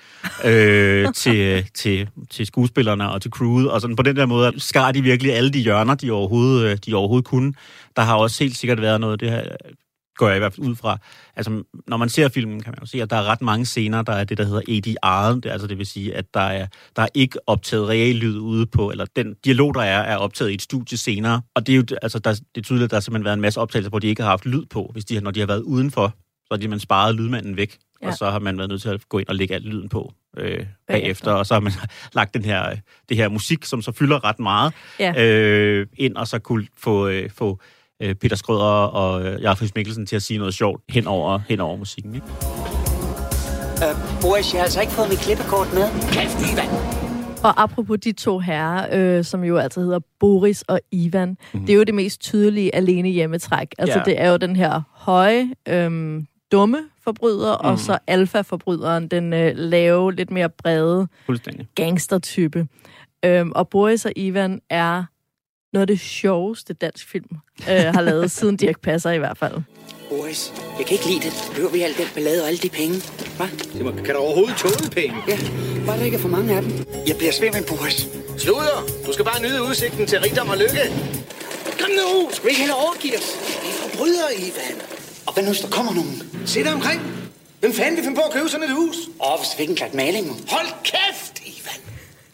[0.45, 4.93] øh, til, til, til skuespillerne og til crewet, og sådan på den der måde skar
[4.93, 7.53] de virkelig alle de hjørner, de overhovedet, øh, de overhovedet kunne.
[7.97, 9.45] Der har også helt sikkert været noget, det her
[10.21, 10.99] går jeg i hvert fald ud fra.
[11.37, 14.03] Altså, når man ser filmen, kan man jo se, at der er ret mange scener,
[14.03, 17.03] der er det, der hedder ADR, det, altså det vil sige, at der er, der
[17.03, 20.55] er ikke optaget real lyd ude på, eller den dialog, der er, er optaget i
[20.55, 21.43] et studie senere.
[21.55, 23.41] Og det er jo, altså, der, det er tydeligt, at der har simpelthen været en
[23.41, 24.91] masse optagelser, hvor de ikke har haft lyd på.
[24.93, 26.09] Hvis de, når de har været udenfor,
[26.41, 28.07] så har de man sparet lydmanden væk, ja.
[28.07, 28.13] Ja.
[28.13, 30.13] og så har man været nødt til at gå ind og lægge alt lyden på
[30.37, 30.67] øh, bagefter.
[30.87, 31.33] Bagefter.
[31.33, 31.73] og så har man
[32.19, 32.77] lagt den her,
[33.09, 35.25] det her musik, som så fylder ret meget, Ja.
[35.27, 37.61] øh, ind, og så kunne få, øh, få
[38.01, 41.61] øh, Peter Skrøder og øh, Jakob Mikkelsen til at sige noget sjovt hen over, hen
[41.61, 42.15] over musikken.
[42.15, 42.27] Ikke?
[43.83, 45.83] Øh, Boris, jeg har altså ikke fået mit klippekort med.
[46.13, 46.69] Kæft, Ivan!
[47.45, 48.87] Og apropos de to herrer,
[49.19, 51.61] øh, som jo altså hedder Boris og Ivan, mm.
[51.61, 53.69] det er jo det mest tydelige alene hjemmetræk.
[53.79, 54.05] Altså Mhm.
[54.07, 54.13] Ja.
[54.13, 57.69] det er jo den her høje, øh, dumme forbryder, mm.
[57.69, 61.09] og så alfa-forbryderen, den øh, lave, lidt mere brede
[61.75, 62.67] gangstertype.
[63.25, 65.05] Øhm, og Boris og Ivan er
[65.73, 67.29] noget af det sjoveste dansk film
[67.71, 69.55] øh, har lavet, siden Dirk Passer i hvert fald.
[70.09, 71.33] Boris, jeg kan ikke lide det.
[71.51, 72.95] Behøver vi al den ballade og alle de penge?
[73.37, 73.47] Hvad?
[73.73, 75.17] Det må, kan du overhovedet tåle penge?
[75.29, 75.39] Ja,
[75.87, 76.73] bare der ikke er for mange af dem.
[77.09, 78.09] Jeg bliver svimmel, Boris.
[78.39, 78.79] Sluder!
[79.07, 80.83] Du skal bare nyde udsigten til rigdom og lykke.
[81.81, 82.31] Kom nu!
[82.33, 83.29] Skal vi ikke hellere overgive os?
[83.63, 84.77] Vi er forbrydere, Ivan.
[85.27, 86.23] Og hvad nu, hvis der kommer nogen?
[86.47, 87.01] Se dig omkring.
[87.61, 88.97] Hvem fanden vil finde på at købe sådan et hus?
[89.27, 90.27] Åh, hvis vi fik en klat maling.
[90.55, 91.81] Hold kæft, Ivan.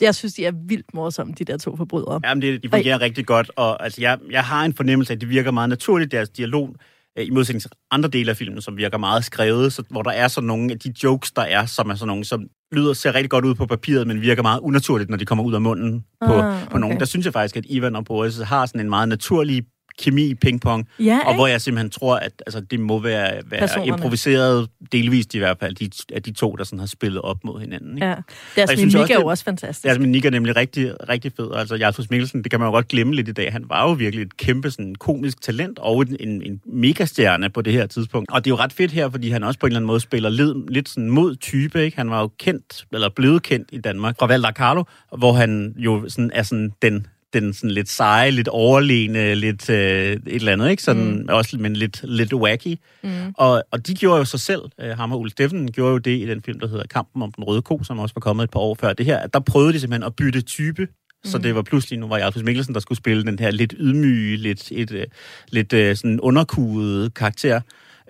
[0.01, 2.21] Jeg synes, de er vildt morsomme, de der to forbrydere.
[2.25, 5.21] Jamen, det, de fungerer rigtig godt, og altså, jeg, jeg har en fornemmelse af, at
[5.21, 6.75] det virker meget naturligt, deres dialog,
[7.19, 10.11] øh, i modsætning til andre dele af filmen, som virker meget skrevet, så, hvor der
[10.11, 12.41] er sådan nogle af de jokes, der er, som er sådan nogle, som
[12.73, 15.55] lyder, ser rigtig godt ud på papiret, men virker meget unaturligt, når de kommer ud
[15.55, 16.93] af munden på, Ah, på nogen.
[16.97, 17.01] okay.
[17.01, 19.63] Der synes jeg faktisk, at Ivan og Boris har sådan en meget naturlig
[20.03, 23.93] kemi ping-pong, Ja, og hvor jeg simpelthen tror, at altså, det må være, være Personerne.
[23.93, 27.61] improviseret, delvist i hvert fald, de, af de to, der sådan har spillet op mod
[27.61, 27.95] hinanden.
[27.97, 28.07] Ikke?
[28.07, 28.15] Ja.
[28.57, 30.01] Deres Og mimik også, er jo også fantastisk.
[30.01, 31.51] Men Nick er nemlig rigtig, rigtig fed.
[31.55, 33.53] Altså, Jarlfus Mikkelsen, det kan man jo godt glemme lidt i dag.
[33.53, 37.63] Han var jo virkelig et kæmpe sådan, komisk talent og en, en, en megastjerne på
[37.63, 38.31] det her tidspunkt.
[38.31, 40.01] Og det er jo ret fedt her, fordi han også på en eller anden måde
[40.01, 41.85] spiller led, lidt sådan mod type.
[41.85, 41.97] Ikke?
[41.97, 44.85] Han var jo kendt, eller blevet kendt i Danmark fra Valder Carlo,
[45.19, 50.13] hvor han jo sådan er sådan den den sådan lidt seje, lidt overlegne, lidt øh,
[50.13, 50.83] et eller andet, ikke?
[50.83, 51.29] Sådan, mm.
[51.29, 52.77] også, men lidt, lidt wacky.
[53.03, 53.11] Mm.
[53.35, 56.19] Og, og de gjorde jo sig selv, øh, ham og Ole Steffen gjorde jo det
[56.19, 58.51] i den film, der hedder Kampen om den røde ko, som også var kommet et
[58.51, 59.27] par år før det her.
[59.27, 60.89] Der prøvede de simpelthen at bytte type,
[61.25, 64.37] så det var pludselig, nu var Jarlfus Mikkelsen, der skulle spille den her lidt ydmyge,
[64.37, 65.07] lidt, et, øh,
[65.49, 67.61] lidt øh, sådan underkuget karakter.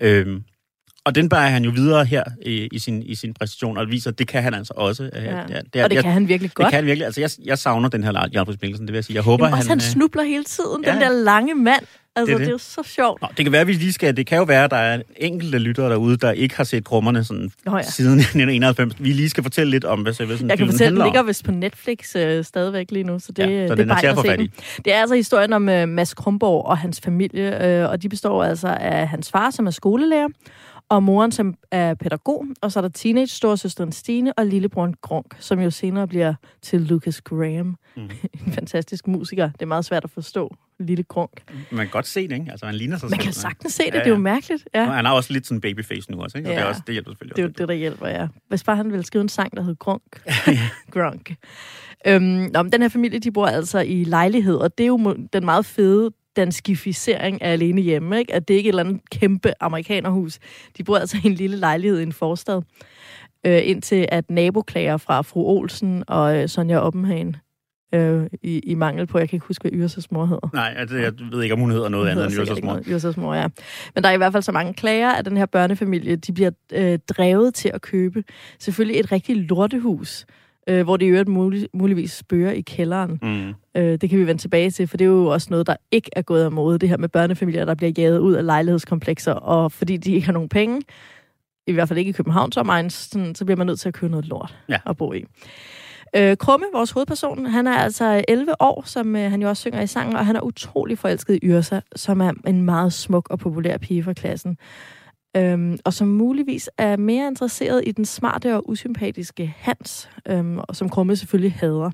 [0.00, 0.44] Øhm,
[1.06, 4.10] og den bærer han jo videre her i, i, sin, i sin præstation, og viser,
[4.10, 5.02] at det kan han altså også.
[5.02, 5.24] Øh,
[5.74, 5.84] Ja.
[5.84, 6.64] og det kan han virkelig godt.
[6.66, 7.04] Det kan han virkelig.
[7.06, 9.14] Altså, jeg, jeg savner den her Jarlfus Mikkelsen, det vil jeg sige.
[9.14, 10.92] Jeg håber, Jamen, også han øh, snubler hele tiden, ja.
[10.92, 11.82] den der lange mand.
[12.16, 12.60] Altså, Det det er er, det.
[12.64, 13.22] det er jo så sjovt.
[13.22, 14.16] Nå, det kan være, at vi lige skal...
[14.16, 17.24] Det kan jo være, at der er enkelte lyttere derude, der ikke har set krummerne
[17.24, 17.82] sådan, Nå ja.
[17.82, 18.94] siden 1991.
[18.98, 21.50] Vi lige skal fortælle lidt om, hvad Seversen Jeg kan fortælle, den ligger vist på
[21.50, 24.18] Netflix øh, stadigvæk lige nu, så det, Ja, ja, så det den er bare at
[24.18, 24.50] se den.
[24.84, 28.44] Det er altså historien om øh, Mads Krumborg og hans familie, øh, og de består
[28.44, 30.28] altså af hans far, som er skolelærer,
[30.88, 35.36] og moren, som er pædagog, og så er der teenage storesøsteren Stine og lillebroren Gronk,
[35.38, 37.76] som jo senere bliver til Lucas Graham.
[37.96, 38.02] Mm.
[38.46, 39.50] en fantastisk musiker.
[39.52, 41.42] Det er meget svært at forstå, lille Gronk.
[41.70, 42.50] Man kan godt se det, ikke?
[42.50, 43.22] Altså, han ligner sig Man selv.
[43.24, 44.20] kan sagtens se det, Ja, det er jo ja.
[44.20, 44.68] mærkeligt.
[44.74, 44.84] Ja.
[44.84, 46.50] Han har også lidt sådan babyface nu også, ikke?
[46.50, 46.68] Og det, er Ja.
[46.68, 48.28] også, det hjælper selvfølgelig Det er jo det, der hjælper, ja.
[48.48, 50.22] Hvis bare han ville skrive en sang, der hed Gronk.
[50.94, 51.34] Gronk.
[52.06, 52.22] Øhm,
[52.52, 55.44] nå, men den her familie, de bor altså i lejlighed, og det er jo den
[55.44, 58.34] meget fede danskificering af alene hjemme, ikke?
[58.34, 60.38] At det ikke er et eller andet kæmpe amerikanerhus.
[60.78, 62.62] De bor altså i en lille lejlighed i en forstad,
[63.46, 67.36] øh, indtil at naboklager fra fru Olsen og øh, Sonja Oppenhagen
[67.94, 70.50] øh, i, i mangel på, jeg kan ikke huske, hvad Yrses mor hedder.
[70.52, 72.66] Nej, altså, jeg ved ikke, om hun hedder noget Hun andet end hedder Jøssers ikke
[72.66, 72.90] mor.
[72.90, 73.48] Jøssers mor, ja.
[73.94, 76.50] Men der er i hvert fald så mange klager, at den her børnefamilie, de bliver
[76.72, 78.24] øh, drevet til at købe
[78.58, 80.26] selvfølgelig et rigtig lortehus,
[80.68, 83.18] øh, hvor det i øvrigt mulig, muligvis spørger i kælderen.
[83.22, 83.54] Mm.
[83.80, 86.10] Øh, det kan vi vende tilbage til, for det er jo også noget, der ikke
[86.16, 89.72] er gået af mode, det her med børnefamilier, der bliver jaget ud af lejlighedskomplekser, og
[89.72, 90.82] fordi de ikke har nogen penge,
[91.66, 93.94] i hvert fald ikke i København, så, er sådan, så bliver man nødt til at
[93.94, 94.78] købe noget lort Ja.
[94.86, 95.24] at bo i.
[96.16, 99.80] Øh, Krumme, vores hovedperson, han er altså 11 år, som øh, han jo også synger
[99.80, 103.38] i sangen, og han er utrolig forelsket i Yrsa, som er en meget smuk og
[103.38, 104.58] populær pige fra klassen.
[105.36, 110.76] Øhm, og som muligvis er mere interesseret i den smarte og usympatiske Hans, øhm, og
[110.76, 111.90] som Krumme selvfølgelig hader.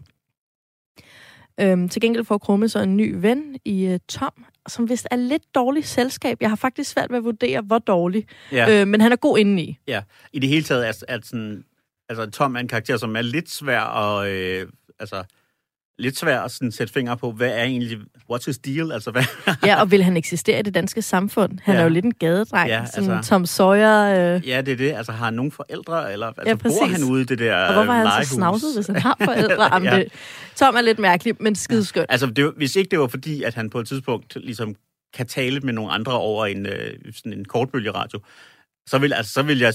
[1.61, 5.17] Øhm, til gengæld får Krumme så en ny ven i øh, Tom, som vist er
[5.17, 6.39] lidt dårlig selskab.
[6.41, 8.27] Jeg har faktisk svært ved at vurdere, hvor dårlig.
[8.53, 8.81] Ja.
[8.81, 9.79] Øh, men han er god indeni.
[9.87, 10.03] Ja,
[10.33, 11.65] i det hele taget er, er sådan,
[12.09, 14.67] altså Tom er en karakter, som er lidt svær at, øh,
[14.99, 15.25] altså,
[15.99, 17.99] lidt svær at sådan, sætte fingre på, hvad er egentlig,
[18.33, 18.93] what's his deal?
[18.93, 19.23] Altså, hvad,
[19.65, 21.59] Ja, og vil han eksistere i det danske samfund?
[21.63, 21.81] Han Ja.
[21.81, 22.69] er jo lidt en gadedreng.
[22.69, 24.35] Ja, sådan altså- Tom Sawyer.
[24.35, 24.93] Øh, ja, det er det.
[24.93, 26.97] Altså, har han nogle forældre, eller altså, Ja, bor præcis.
[27.01, 29.75] han ude i det der og hvorfor er han så snavset, hvis han har forældre?
[29.75, 29.97] Jamen, Ja.
[29.99, 30.13] det,
[30.57, 32.07] Tom er lidt mærkelig, men skideskønt.
[32.09, 34.75] Altså, det, hvis ikke det var fordi, at han på et tidspunkt ligesom
[35.15, 38.21] kan tale med nogle andre over en, øh, sådan en kortbølgeradio,
[38.89, 39.75] så vil, altså, så vil jeg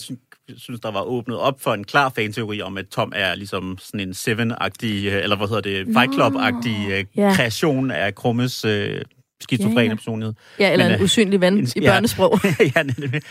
[0.58, 4.00] synes, der var åbnet op for en klar fanteori om, at Tom er ligesom sådan
[4.00, 7.34] en Seven-agtig, øh, eller hvad hedder det, Fight Club-agtig øh, ja.
[7.36, 9.02] kreation af Krummes øh,
[9.42, 9.96] skizofrene Ja, ja.
[9.96, 10.34] personlighed.
[10.60, 11.92] Ja, eller Men, en øh, usynlig ven en- i ja.
[11.92, 12.40] børnesprog.
[12.76, 13.22] ja, nemlig.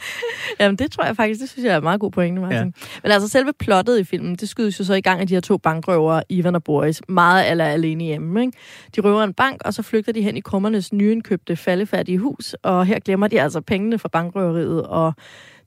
[0.60, 2.56] Jamen, det tror jeg faktisk, det synes jeg er meget god pointe, Martin.
[2.58, 2.64] Ja.
[3.02, 5.40] Men altså, selve plottet i filmen, det skydes jo så i gang af de her
[5.40, 8.40] to bankrøvere, Ivan og Boris, meget eller alene hjemme.
[8.40, 8.58] Ikke?
[8.96, 12.86] De røver en bank, og så flygter de hen i krummernes nyindkøbte faldefærdige hus, og
[12.86, 15.12] her glemmer de altså pengene fra bankrøveriet, og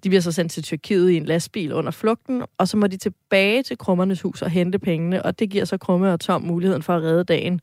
[0.03, 2.97] de bliver så sendt til Tyrkiet i en lastbil under flugten, og så må de
[2.97, 6.83] tilbage til krummernes hus og hente pengene, og det giver så Krumme og Tom muligheden
[6.83, 7.61] for at redde dagen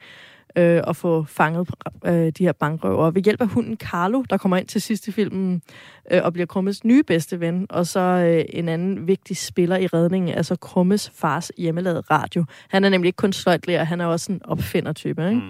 [0.56, 1.70] øh, og få fanget
[2.04, 3.14] øh, de her bankrøvere.
[3.14, 5.62] Ved hjælp af hunden Carlo, der kommer ind til sidst i filmen
[6.10, 9.86] øh, og bliver Krummes nye bedste ven, og så øh, en anden vigtig spiller i
[9.86, 12.44] redningen, altså Krummes fars hjemmelavede radio.
[12.68, 15.28] Han er nemlig ikke kun sløjtlærer, han er også en opfindertype.
[15.28, 15.40] Ikke?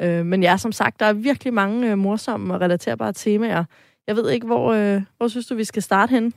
[0.00, 0.06] Mm.
[0.06, 3.64] Øh, men ja, som sagt, der er virkelig mange øh, morsomme og relaterbare temaer.
[4.06, 6.32] Jeg ved ikke, hvor, øh, hvor synes du, vi skal starte hen?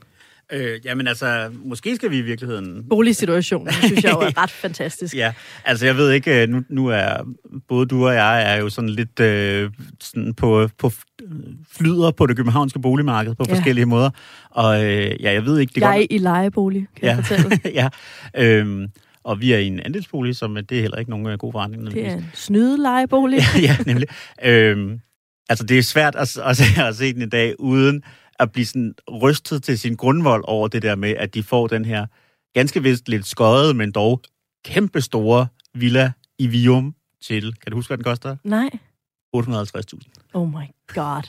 [0.52, 2.84] Øh, jamen altså, måske skal vi i virkeligheden...
[2.88, 5.16] Boligsituationen, synes jeg jo er ret fantastisk.
[5.16, 5.32] Ja,
[5.64, 7.16] altså jeg ved ikke, øh, nu, nu er
[7.68, 10.90] både du og jeg er jo sådan lidt øh, sådan på, på
[11.72, 13.54] flyder på det københavnske boligmarked på Ja.
[13.54, 14.10] forskellige måder.
[14.50, 17.16] Og øh, ja, jeg ved ikke, det jeg er i lejebolig, kan ja.
[17.16, 17.60] jeg fortælle.
[17.80, 17.88] ja,
[18.36, 18.86] øhm,
[19.24, 21.90] Og vi er i en andelsbolig, som det er heller ikke nogen øh, god forretning.
[21.90, 23.40] Det er en snydelejebolig.
[23.62, 24.08] ja, nemlig.
[24.44, 25.00] Øhm,
[25.50, 28.02] altså, det er svært at, at, se, at se den i dag, uden
[28.38, 31.84] at blive sådan rystet til sin grundvold over det der med, at de får den
[31.84, 32.06] her
[32.54, 34.22] ganske vist lidt skøjet, men dog
[34.64, 38.36] kæmpe store villa i Vium til, kan du huske, hvad den koster?
[38.44, 38.70] Nej.
[39.36, 40.32] 850.000.
[40.34, 41.22] Oh my god.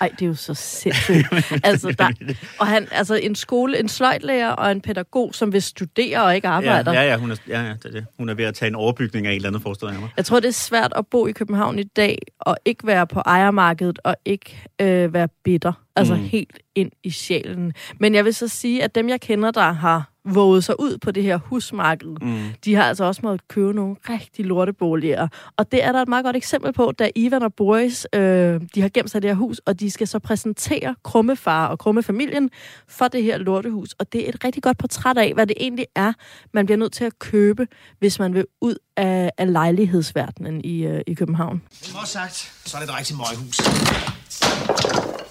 [0.00, 1.26] Ej, det er jo så sindssygt.
[1.64, 6.22] altså, der, og han, altså en skole, en sløjtlærer og en pædagog, som vil studere
[6.22, 6.92] og ikke arbejder.
[6.92, 8.06] Ja, ja, ja, hun er, ja, ja det er det.
[8.18, 10.10] hun er ved at tage en overbygning af et eller andet forestilling af mig.
[10.16, 13.20] Jeg tror, det er svært at bo i København i dag, og ikke være på
[13.20, 15.72] ejermarkedet, og ikke øh, være bitter.
[15.96, 16.20] Altså Mm.
[16.22, 17.72] helt ind i sjælen.
[18.00, 21.10] Men jeg vil så sige, at dem, jeg kender, der har våget sig ud på
[21.10, 22.40] det her husmarked, Mm.
[22.64, 25.28] de har altså også måttet købe nogle rigtig lorteboliger.
[25.56, 28.80] Og det er der et meget godt eksempel på, da Ivan og Boris, øh, de
[28.80, 32.50] har gemt sig i det her hus, og de skal så præsentere Krummefar og Krummefamilien
[32.88, 33.92] for det her lortehus.
[33.98, 36.12] Og det er et rigtig godt portræt af, hvad det egentlig er,
[36.54, 37.66] man bliver nødt til at købe,
[37.98, 41.62] hvis man vil ud af, af lejlighedsverdenen i, øh, i København.
[41.82, 43.60] Som også sagt, så er det et rigtigt møghus.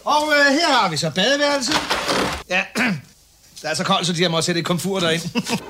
[0.06, 1.76] Og øh, her har vi så badeværelset.
[2.50, 2.62] Ja,
[3.62, 5.22] det er så koldt, så de har måttet sætte et komfur derind.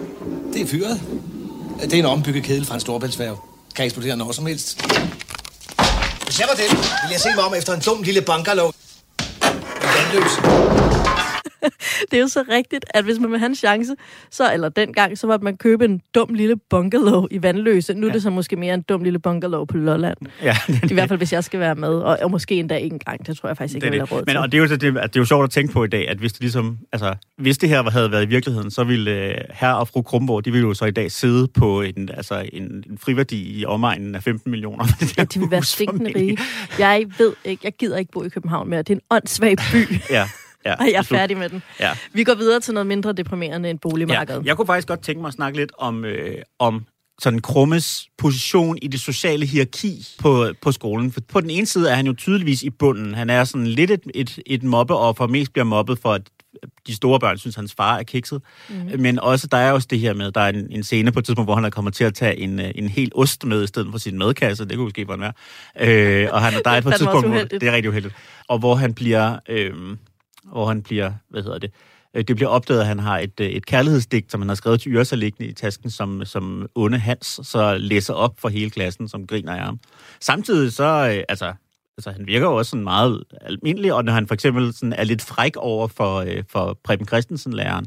[0.54, 1.02] det er fyret.
[1.82, 3.38] Det er en ombygget kedel fra en storbæltsfærge.
[3.76, 4.82] Kan eksplodere når som helst.
[6.24, 8.74] Hvis jeg var den, ville jeg se mig om efter en dum lille bunkerlov.
[9.82, 10.79] Vandløs.
[12.12, 13.96] Det er jo så rigtigt, at hvis man vil have en chance,
[14.30, 17.94] så, eller dengang, så var man købe en dum lille bungalow i Vandløse.
[17.94, 20.18] Nu er det så måske mere en dum lille bungalow på Lolland.
[20.44, 20.56] Ja,
[20.92, 21.90] I hvert fald, hvis jeg skal være med.
[21.90, 23.28] Og, og måske endda ikke engang.
[23.28, 24.28] Det tror jeg faktisk ikke, det jeg vil have råd det.
[24.28, 24.40] Men til.
[24.40, 26.10] og det er, jo, det, at det er jo sjovt at tænke på i dag,
[26.10, 29.36] at hvis det ligesom, altså, hvis det her havde været i virkeligheden, så ville øh,
[29.54, 32.64] herre og fru Krumborg, de ville jo så i dag sidde på en, altså, en,
[32.64, 34.86] en friværdi i omegnen af 15 millioner.
[35.18, 36.38] Ja, de vil være stinkende rige.
[36.80, 38.80] Jeg ved ikke, jeg gider ikke bo i København mere.
[38.80, 40.30] Det er en åndssvag by, Ja,
[40.70, 40.76] ja.
[40.80, 41.64] og jeg er færdig med den.
[41.80, 41.92] Ja.
[42.14, 44.40] Vi går videre til noget mindre deprimerende end boligmarkedet.
[44.40, 46.86] Ja, jeg kunne faktisk godt tænke mig at snakke lidt om, øh, om
[47.22, 51.12] sådan Krummes position i det sociale hierarki på, på skolen.
[51.12, 53.14] For på den ene side er han jo tydeligvis i bunden.
[53.14, 56.22] Han er sådan lidt et, et, et mobbeoffer, mest bliver mobbet for, at
[56.88, 58.42] de store børn synes, hans far er kikset.
[58.70, 59.00] Mm.
[59.00, 61.26] Men også, der er også det her med, der er en, en scene på et
[61.26, 63.68] tidspunkt, hvor han er kommet til at tage en, øh, en hel ost med i
[63.68, 64.66] stedet for sin madkasse.
[64.66, 65.34] Det kunne måske være.
[65.80, 68.16] Øh, og han, der er et på et tidspunkt, hvor, det er rigtig uheldigt.
[68.48, 69.74] Og hvor han bliver, øh,
[70.44, 71.72] hvor han bliver, hvad hedder det,
[72.16, 74.82] Øh, det bliver opdaget, at han har et, øh, et kærlighedsdigt, som han har skrevet
[74.82, 79.08] til Yrsa liggende i tasken, som, som onde Hans så læser op for hele klassen,
[79.08, 79.80] som griner af ham.
[80.20, 81.54] Samtidig så, øh, altså,
[81.98, 85.04] altså han virker jo også sådan meget almindelig, og når han for eksempel sådan er
[85.04, 87.86] lidt fræk over for, for Preben Christensen-læreren,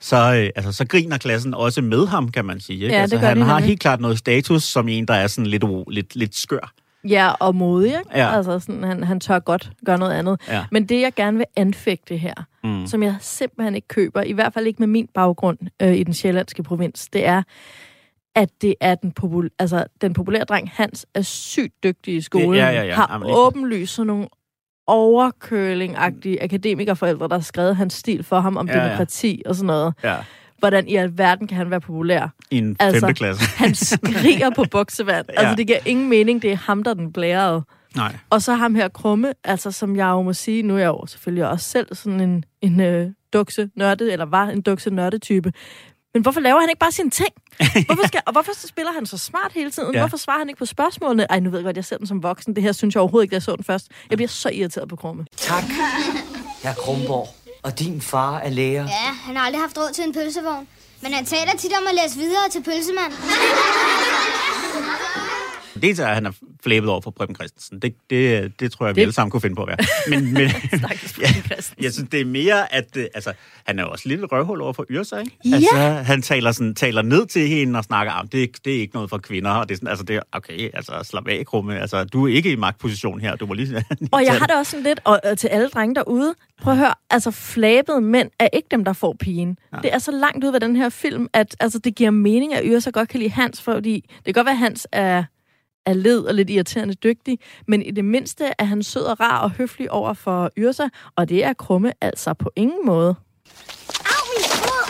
[0.00, 2.82] så, øh, altså, så griner klassen også med ham, kan man sige.
[2.82, 2.94] Ikke?
[2.94, 3.68] Ja, altså, han har nemlig.
[3.68, 6.72] helt klart noget status, som en, der er sådan lidt, lidt, lidt skør.
[7.08, 8.10] Ja, og modig, ikke?
[8.14, 8.36] Ja.
[8.36, 10.40] Altså, sådan, han, han tør godt gøre noget andet.
[10.48, 10.64] Ja.
[10.70, 12.34] Men det, jeg gerne vil anfægte her,
[12.64, 12.86] mm.
[12.86, 16.14] som jeg simpelthen ikke køber, i hvert fald ikke med min baggrund øh, i den
[16.14, 17.42] sjællandske provins, det er,
[18.36, 22.54] at det er den, popul- altså, den populære dreng Hans er sygt dygtig i skolen.
[22.54, 22.94] Ja, ja, ja.
[22.94, 24.28] Har Jamen, åbenlyst sådan nogle
[24.86, 28.84] overkøling-agtige akademikerforældre, der har skrevet hans stil for ham om Ja, ja.
[28.84, 29.94] demokrati og sådan noget.
[30.04, 30.16] Ja.
[30.62, 32.34] Hvordan i alverden kan han være populær?
[32.50, 33.44] I en Altså, femte klasse.
[33.64, 35.26] Han skriger på buksevand.
[35.28, 35.40] Ja.
[35.40, 36.42] Altså, det giver ingen mening.
[36.42, 37.62] Det er ham, der er den blærede.
[37.96, 38.16] Nej.
[38.30, 41.06] Og så ham her Krumme, altså som jeg jo må sige, nu er jeg jo
[41.06, 45.52] selvfølgelig også selv sådan en, en øh, dukse nørde, eller var en dukse nørdetype.
[46.14, 47.28] Men hvorfor laver han ikke bare sine ting?
[47.86, 49.94] Hvorfor, skal, og hvorfor spiller han så smart hele tiden?
[49.94, 50.00] Ja.
[50.00, 51.26] Hvorfor svarer han ikke på spørgsmålene?
[51.30, 52.54] Ej, nu ved jeg godt, jeg ser den som voksen.
[52.56, 53.88] Det her synes jeg overhovedet ikke, da jeg så den først.
[54.10, 55.26] Jeg bliver så irriteret på Krumme.
[55.36, 55.62] Tak,
[56.62, 57.28] herr Krumborg.
[57.62, 58.82] Og din far er lærer.
[58.82, 60.68] Ja, han har aldrig haft råd til en pølsevogn.
[61.00, 63.12] Men han taler tit om at læse videre til pølsemand.
[65.82, 66.32] Dels er, at han er
[66.64, 67.78] flæbet over for Preben Christensen.
[67.78, 69.78] Det, det, det tror jeg, vi Det- alle sammen kunne finde på at være.
[70.20, 70.42] Men, men
[71.22, 71.28] ja,
[71.80, 73.32] jeg synes, det er mere, at øh, altså,
[73.66, 75.30] han er jo også lidt røvhul over for Yrsa, ikke?
[75.44, 75.54] Ja.
[75.54, 75.76] Altså,
[76.12, 78.94] han taler, sådan, taler ned til hende og snakker om, det, er- det er ikke
[78.94, 79.50] noget for kvinder.
[79.50, 81.80] Og det er sådan, altså, det er, okay, altså, slap af, Krumme.
[81.80, 83.36] Altså, du er ikke i magtposition her.
[83.36, 83.84] Du må lige...
[84.12, 86.78] Og jeg har det også sådan lidt, og, og til alle drenge derude, prøv at
[86.78, 89.58] høre, altså flabede mænd er ikke dem, der får pigen.
[89.72, 89.78] Ja.
[89.82, 92.62] Det er så langt ud ved den her film, at altså, det giver mening, at
[92.66, 95.24] Yrsa godt kan lide Hans, fordi det kan godt være, at Hans er,
[95.86, 99.38] er led og lidt irriterende dygtig, men i det mindste er han sød og rar
[99.38, 103.14] og høflig over for Yrsa, og det er Krumme altså på ingen måde.
[104.14, 104.84] Au, min fod!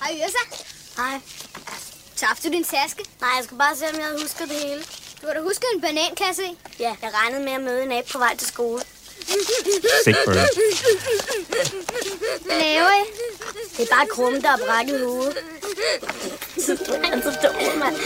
[0.00, 0.42] Hej, Yrsa.
[0.96, 1.20] Hej.
[2.16, 3.04] Tabte du din taske?
[3.20, 4.82] Nej, jeg skal bare se, om jeg husker det hele.
[5.22, 6.58] Du har da husket en banankasse i?
[6.80, 8.80] Ja, jeg regnede med at møde en abe på vej til skole.
[10.04, 10.36] Sick bird.
[12.46, 12.80] I?
[13.76, 15.36] Det er bare krumme, der er brækket hovedet.
[16.66, 17.96] Du er så dum, mand.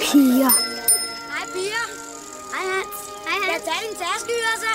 [0.00, 0.81] Piger.
[3.46, 4.72] Jeg tager din taske, Yrsa.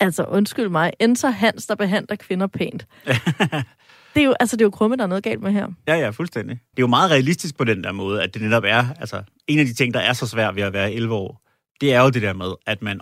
[0.00, 2.86] Altså, undskyld mig, så Hans, der behandler kvinder pænt.
[4.14, 5.68] Det er jo, altså, det er jo krumme, der er noget galt med her.
[5.88, 6.56] Ja, ja, fuldstændig.
[6.70, 9.58] Det er jo meget realistisk på den der måde, at det netop er, altså, en
[9.58, 11.42] af de ting, der er så svært ved at være 11 år,
[11.80, 13.00] det er jo det der med, at man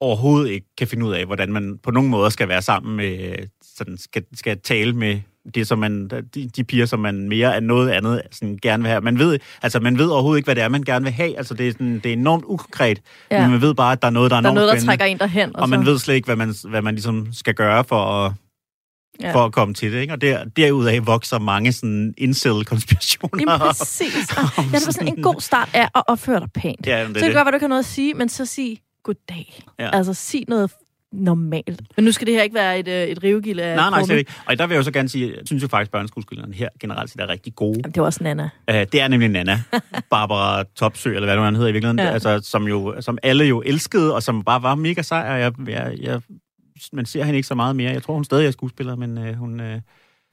[0.00, 3.36] overhovedet ikke kan finde ud af, hvordan man på nogen måde skal være sammen med,
[3.76, 5.20] sådan skal, skal tale med
[5.54, 8.90] det, som man, de, de piger, som man mere end noget andet sådan gerne vil
[8.90, 9.00] have.
[9.00, 11.38] Man ved, altså, man ved overhovedet ikke, hvad det er, man gerne vil have.
[11.38, 13.00] Altså, det er, sådan, det er enormt ukonkret,
[13.30, 13.40] Ja.
[13.42, 15.04] men man ved bare, at der er noget, der er Der er noget, der trækker
[15.04, 15.56] en derhen.
[15.56, 18.32] og man så- ved slet ikke, hvad man, hvad man ligesom skal gøre for at,
[19.20, 19.34] Ja.
[19.34, 20.00] for at komme til det.
[20.00, 20.12] Ikke?
[20.12, 23.44] Og der, derudaf vokser mange sådan incel-konspirationer.
[23.52, 24.14] Jamen præcis.
[24.38, 26.86] Og, ja, det var sådan en god start af at opføre dig pænt.
[26.86, 27.36] Ja, men så det det er kan det.
[27.36, 29.62] godt være, du ikke har noget at sige, men så sig goddag.
[29.78, 29.90] Ja.
[29.96, 30.70] Altså, sig noget
[31.12, 31.80] normalt.
[31.96, 34.18] Men nu skal det her ikke være et, øh, et rivegilde af Nej, nej, slet
[34.18, 34.32] ikke.
[34.46, 36.68] Og der vil jeg jo så gerne sige, jeg synes jo faktisk, at børneskuespillerne her
[36.80, 37.78] generelt set er rigtig gode.
[37.78, 38.50] Jamen, det var også Nana.
[38.68, 39.62] Uh, det er nemlig Nana,
[40.10, 42.10] Barbara Topsø, eller hvad nu han hedder i virkeligheden, Ja.
[42.12, 45.52] altså, som, jo, som alle jo elskede, og som bare var mega sej, og jeg,
[45.68, 46.20] jeg, jeg,
[46.92, 47.92] man ser hende ikke så meget mere.
[47.92, 49.60] Jeg tror, hun stadig er skuespiller, men uh, hun...
[49.60, 49.66] Uh,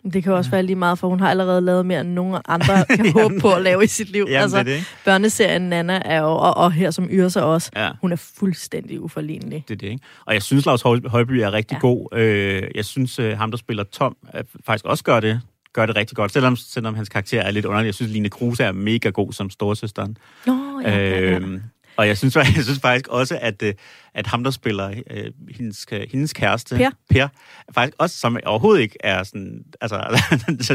[0.04, 2.38] Det kan jo også være lige meget, for hun har allerede lavet mere end nogen
[2.48, 4.26] andre kan håbe på at lave i sit liv.
[4.28, 7.90] Jamen, altså, det det, børneserien Nana er jo, og, og her som Yrsa også, Ja.
[8.02, 9.64] hun er fuldstændig uforlignelig.
[9.68, 10.04] det er det, ikke?
[10.26, 11.88] Og jeg synes, Lars Høj- Højby er rigtig Ja.
[11.88, 11.94] ja.
[11.94, 12.08] god.
[12.18, 15.42] Øh, jeg synes, øh, ham, der spiller Tom, øh, faktisk også gør det,
[15.74, 17.86] gør det rigtig godt, selvom, selvom hans karakter er lidt underlig.
[17.86, 20.18] Jeg synes, Line Kruse er mega god som storsøsteren.
[20.46, 21.22] Nå, ja, ja, ja.
[21.36, 21.62] Øhm,
[21.98, 23.74] og jeg synes, jeg synes faktisk også, at, øh,
[24.18, 25.26] at ham, der spiller øh,
[25.58, 26.90] hendes, hendes kæreste, Per.
[27.10, 27.28] per,
[27.74, 30.22] faktisk også, som overhovedet ikke er sådan, altså,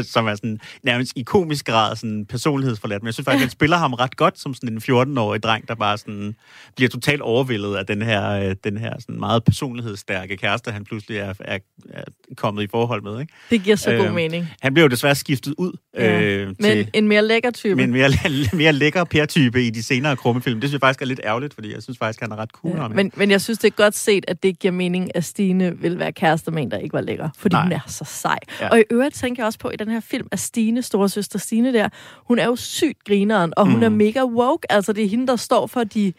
[0.13, 3.49] som er sådan nærmest i komisk grad sådan personlighedsforladt, men jeg synes faktisk, at han
[3.49, 6.35] spiller ham ret godt som sådan en 14-årig dreng, der bare sådan
[6.75, 11.17] bliver totalt overvældet af den her, øh, den her sådan meget personlighedsstærke kæreste, han pludselig
[11.17, 11.57] er, er,
[11.89, 12.03] er
[12.37, 13.19] kommet i forhold med.
[13.21, 13.33] Ikke?
[13.49, 14.47] Det giver så god Øhm, mening.
[14.61, 16.21] Han bliver jo desværre skiftet ud Ja.
[16.21, 17.75] øh, Men til en mere lækker type.
[17.75, 18.09] med en mere,
[18.53, 20.59] mere lækker Per-type i de senere krummefilm.
[20.61, 22.77] Det synes jeg faktisk er lidt ærgerligt, fordi jeg synes faktisk, han er ret cool.
[22.77, 25.23] Ja, men, men jeg synes, det er godt set, at det ikke giver mening, at
[25.25, 27.29] Stine vil være kærester med en, der ikke var lækker.
[27.37, 27.63] Fordi Nej.
[27.63, 28.39] hun er så sej.
[28.61, 28.67] Ja.
[28.69, 31.73] Og i øvrigt tænker jeg også på, i den her film, at Stine, storesøster Stine
[31.73, 31.89] der,
[32.27, 33.83] hun er jo sygt grineren, og hun Mm.
[33.83, 34.71] er mega woke.
[34.71, 36.13] Altså, det er hende, der står for de,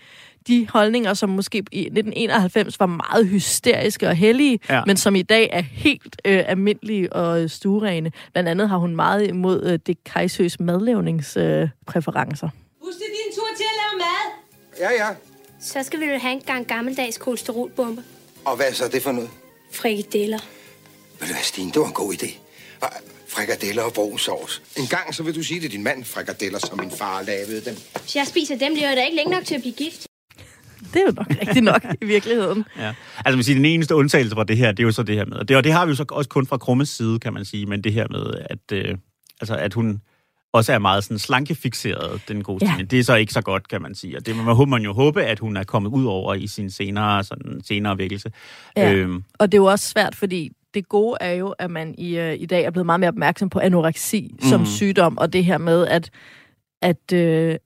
[0.48, 4.82] de holdninger, som måske i 1991 var meget hysteriske og hellige, ja.
[4.86, 8.12] Men som i dag er helt øh, almindelige og øh, stuerene.
[8.32, 12.46] Blandt andet har hun meget imod øh, det kejsøs madlavningspræferencer.
[12.46, 12.52] Øh.
[12.84, 14.24] Husk det din tur til at lave mad.
[14.80, 15.14] Ja, ja.
[15.64, 18.02] Så skal vi jo have en gang gammeldags kolesterolbombe.
[18.44, 19.30] Og hvad er så det for noget?
[19.72, 20.38] Frikadeller.
[21.20, 22.30] Ved du hvad, Stine, det var en god idé.
[23.28, 24.62] Frikadeller og brun sovs.
[24.76, 27.64] En gang, så vil du sige det er din mand, frikadeller, som min far lavede
[27.64, 27.76] dem.
[28.00, 30.06] Hvis jeg spiser dem, bliver jeg da ikke længe nok til at blive gift.
[30.94, 32.64] Det er jo nok rigtigt nok i virkeligheden.
[32.78, 32.94] Ja.
[33.24, 35.24] Altså, man siger, den eneste undtagelse fra det her, det er jo så det her
[35.24, 37.32] med, og det, og det har vi jo så også kun fra Krummes side, kan
[37.32, 38.98] man sige, men det her med, at, øh,
[39.40, 40.00] altså, at hun
[40.54, 42.74] også er meget sådan slankefixeret, den gode Ja.
[42.78, 42.82] ja.
[42.84, 44.16] Det er så ikke så godt, kan man sige.
[44.16, 47.24] Og det må man jo håbe, at hun er kommet ud over i sin senere,
[47.24, 48.32] sådan, senere vækkelse.
[48.76, 48.92] Ja.
[48.92, 52.18] Øhm, Og det er jo også svært, fordi det gode er jo, at man i,
[52.18, 54.48] øh, i dag er blevet meget mere opmærksom på anoreksi mm.
[54.48, 54.66] som Mhm.
[54.66, 56.10] sygdom, og det her med, at,
[56.82, 57.56] at øh,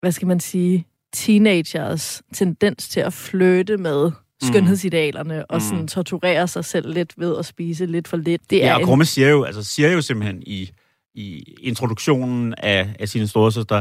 [0.00, 4.10] hvad skal man sige, teenagers tendens til at flytte med
[4.42, 5.86] skønhedsidealerne og sådan Mm.
[5.88, 8.42] torturere sig selv lidt ved at spise lidt for lidt.
[8.50, 10.70] Det er Ja, og en- Krumme siger jo, altså siger jo simpelthen i,
[11.14, 13.76] i introduktionen af, af sine storesøster,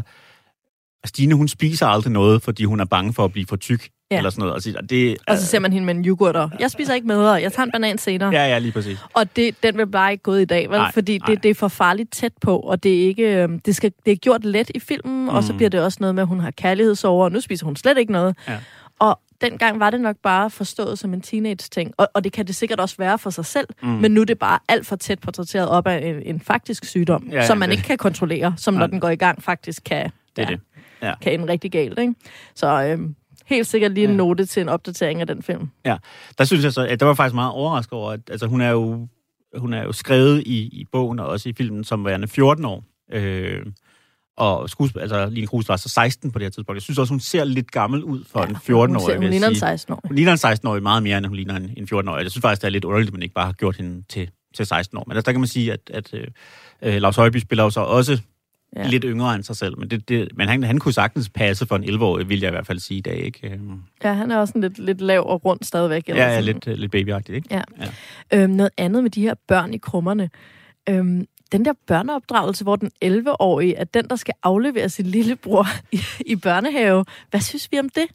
[1.03, 3.89] at Stine, hun spiser aldrig noget, fordi hun er bange for at blive for tyk.
[4.11, 4.17] Ja.
[4.17, 4.53] Eller sådan noget.
[4.55, 7.07] Og, så- det, og så ser man hende med en yoghurt, og jeg spiser ikke
[7.07, 8.29] med, jeg tager en banan senere.
[8.33, 8.97] Ja, ja, lige præcis.
[9.13, 10.77] Og det, den vil bare ikke gået i dag, vel?
[10.77, 11.25] Nej, Fordi nej.
[11.27, 14.11] det, det er for farligt tæt på, og det er ikke øhm, det, skal, det
[14.11, 15.29] er gjort let i filmen, mm.
[15.29, 15.57] og så Mm.
[15.57, 18.11] bliver det også noget med, at hun har kærlighedsover, og nu spiser hun slet ikke
[18.11, 18.35] noget.
[18.47, 18.57] Ja.
[18.99, 22.56] Og dengang var det nok bare forstået som en teenage-ting, og, og det kan det
[22.56, 23.89] sikkert også være for sig selv, mm.
[23.89, 27.27] Men nu er det bare alt for tæt portrætteret op af en, en faktisk sygdom,
[27.32, 28.88] Ja, ja, som man det- ikke kan kontrollere, som når Nej.
[28.88, 30.60] den går i gang faktisk kan, Det ja, det.
[31.01, 31.13] Ja.
[31.21, 31.99] kan ende rigtig galt.
[31.99, 32.13] Ikke?
[32.56, 34.15] Så øhm, helt sikkert lige en Ja.
[34.17, 35.69] note til en opdatering af den film.
[35.86, 35.97] Ja,
[36.38, 38.69] der synes jeg så, at der var faktisk meget overrasket over, at altså, hun er
[38.69, 39.08] jo,
[39.58, 42.84] hun er jo skrevet i, i bogen og også i filmen som værende 14 år.
[43.13, 43.65] Øh,
[44.37, 46.75] og skuespil, altså Line Kruse var så 16 på det her tidspunkt.
[46.77, 49.15] Jeg synes også, hun ser lidt gammel ud for ja, en 14-årig.
[49.15, 49.73] Hun, hun ligner en sige.
[49.73, 50.01] 16-årig.
[50.07, 52.23] Hun ligner en 16-årig meget mere, end hun ligner en, en 14-årig.
[52.23, 54.29] Jeg synes faktisk, det er lidt underligt, at man ikke bare har gjort hende til,
[54.55, 55.03] til 16 år.
[55.07, 56.27] Men altså, der kan man sige, at, at øh,
[56.81, 58.19] øh, Lars Højby spiller jo så også
[58.75, 58.87] Ja.
[58.87, 59.79] lidt yngre end sig selv.
[59.79, 62.51] Men, det, det, men han, han kunne sagtes passe for en 11-årig, vil jeg i
[62.51, 63.17] hvert fald sige i dag.
[63.17, 63.49] Ikke?
[63.53, 66.03] Øhm, Ja, han er også sådan lidt, lidt lav og rund stadigvæk.
[66.07, 66.61] eller Ja, ja sådan.
[66.65, 67.47] lidt, lidt babyagtigt, ikke?
[67.51, 67.61] Ja.
[68.31, 68.43] Ja.
[68.43, 70.29] Øhm, noget andet med de her børn i krummerne.
[70.89, 76.02] Øhm, den der børneopdragelse, hvor den 11-årige er den, der skal aflevere sin lillebror i,
[76.26, 77.06] i børnehave.
[77.30, 78.06] Hvad synes vi om det?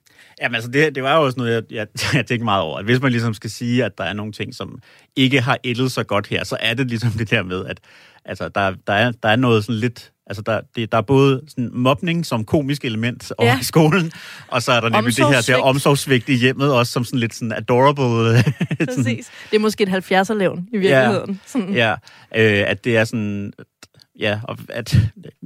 [0.43, 2.79] Jamen altså, det, det var jo også noget, jeg, jeg, jeg tænkte meget over.
[2.79, 4.79] At hvis man ligesom skal sige, at der er nogle ting, som
[5.17, 7.81] ikke har ældet så godt her, så er det ligesom det der med, at
[8.25, 11.43] altså, der, der, er, der er noget sådan lidt Altså, der, det, der er både
[11.49, 13.61] sådan mobning som komisk element over Ja.
[13.61, 14.13] i skolen,
[14.49, 17.35] og så er der nemlig det her der omsorgssvigt i hjemmet, også som sådan lidt
[17.35, 18.43] sådan adorable.
[18.43, 19.31] sådan, Præcis.
[19.51, 21.41] Det er måske et 70'er-levn i virkeligheden.
[21.47, 21.75] Sådan.
[21.75, 21.93] ja,
[22.37, 23.53] øh, at det er sådan...
[24.21, 24.97] Ja, og at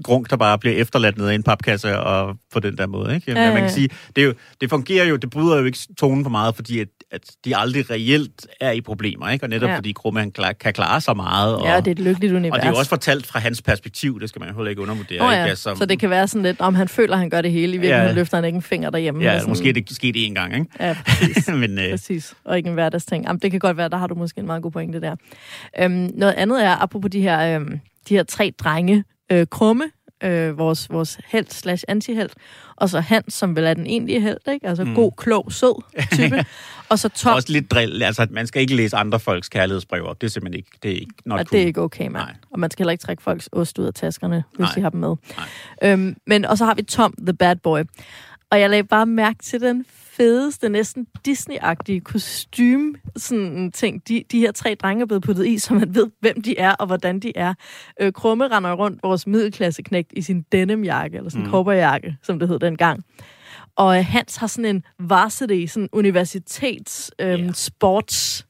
[0.05, 3.15] Grunk, der bare bliver efterladt ned i en papkasse og på den der måde.
[3.15, 3.33] Ikke?
[3.33, 3.67] Ja, Ja, ja, man ja.
[3.69, 6.55] kan sige, det, er jo, det fungerer jo, det bryder jo ikke tonen for meget,
[6.57, 9.29] fordi at, at de aldrig reelt er i problemer.
[9.31, 9.45] Ikke?
[9.45, 9.73] Og netop Ja.
[9.73, 9.79] ja.
[9.79, 11.57] fordi Grumme han klar, kan klare sig meget.
[11.57, 12.53] Og, Ja, det er et lykkeligt univers.
[12.57, 14.83] og det er jo også fortalt fra hans perspektiv, det skal man jo heller ikke
[14.83, 15.21] undervurdere.
[15.21, 15.43] Oh, ikke?
[15.43, 15.47] ja.
[15.49, 17.65] Altså, Så det kan være sådan lidt, om han føler, han gør det hele.
[17.75, 18.13] I virkeligheden Ja.
[18.15, 19.23] løfter han ikke en finger derhjemme.
[19.25, 19.49] Ja, sådan.
[19.51, 20.67] måske det sket én gang, ikke?
[20.81, 21.49] Ja, præcis.
[21.63, 22.35] Men, øh, præcis.
[22.45, 23.25] Og ikke en hverdagsting.
[23.25, 25.17] Jamen, det kan godt være, der har du måske en meget god pointe der.
[25.81, 29.91] Øhm, noget andet er, apropos de her, øhm, de her tre drenge, øh, Krumme,
[30.25, 32.31] øh, vores, vores held slash antiheld,
[32.77, 34.69] og så Hans, som vel er den egentlige held, ikke?
[34.69, 34.95] Altså mm.
[34.95, 35.83] god, klog, sød
[36.13, 36.45] type.
[36.91, 38.03] og så Tom, også lidt drill.
[38.03, 40.21] Altså, man skal ikke læse andre folks kærlighedsbreve op.
[40.21, 41.59] Det er simpelthen ikke, det er ikke not og cool.
[41.59, 42.15] det er ikke okay, mand.
[42.15, 42.35] Nej.
[42.51, 44.73] Og man skal heller ikke trække folks ost ud af taskerne, hvis Nej.
[44.75, 45.17] de har dem med.
[45.37, 45.93] Nej.
[45.93, 47.81] Øhm, men, og så har vi Tom, the bad boy.
[48.51, 49.85] Og jeg lagde bare mærke til den
[50.21, 55.47] fedeste, næsten Disney-agtige kostume sådan en ting, de, de her tre drenge er blevet puttet
[55.47, 57.55] i, så man ved, hvem de er og hvordan de er.
[58.01, 61.51] Øh, Krumme render rundt vores middelklasseknægt i sin denimjakke, eller sådan en mm.
[61.51, 63.05] cowboyjakke, som det hed dengang.
[63.77, 67.53] Og øh, Hans har sådan en varsity, sådan universitets øhm, Ja.
[67.53, 68.47] sports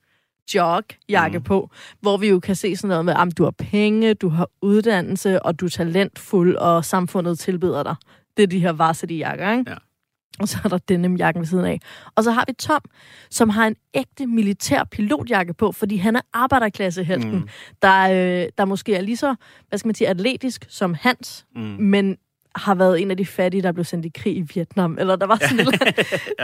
[0.55, 1.45] jogjakke mm.
[1.45, 4.49] på, hvor vi jo kan se sådan noget med, at du har penge, du har
[4.63, 7.95] uddannelse, og du er talentfuld, og samfundet tilbyder dig.
[8.37, 9.71] Det er de her varsity-jakker, ikke?
[9.71, 9.77] Ja.
[10.41, 11.81] Og så er der denim-jakken ved siden af.
[12.15, 12.81] Og så har vi Tom,
[13.31, 17.49] som har en ægte militær pilotjakke på, fordi han er arbejderklassehelten, mm.
[17.83, 19.35] der, øh, der måske er lige så,
[19.69, 21.63] hvad skal man sige, atletisk som Hans, mm.
[21.63, 22.17] men
[22.55, 24.99] har været en af de fattige, der blev sendt i krig i Vietnam.
[24.99, 25.97] Eller der var sådan et andet,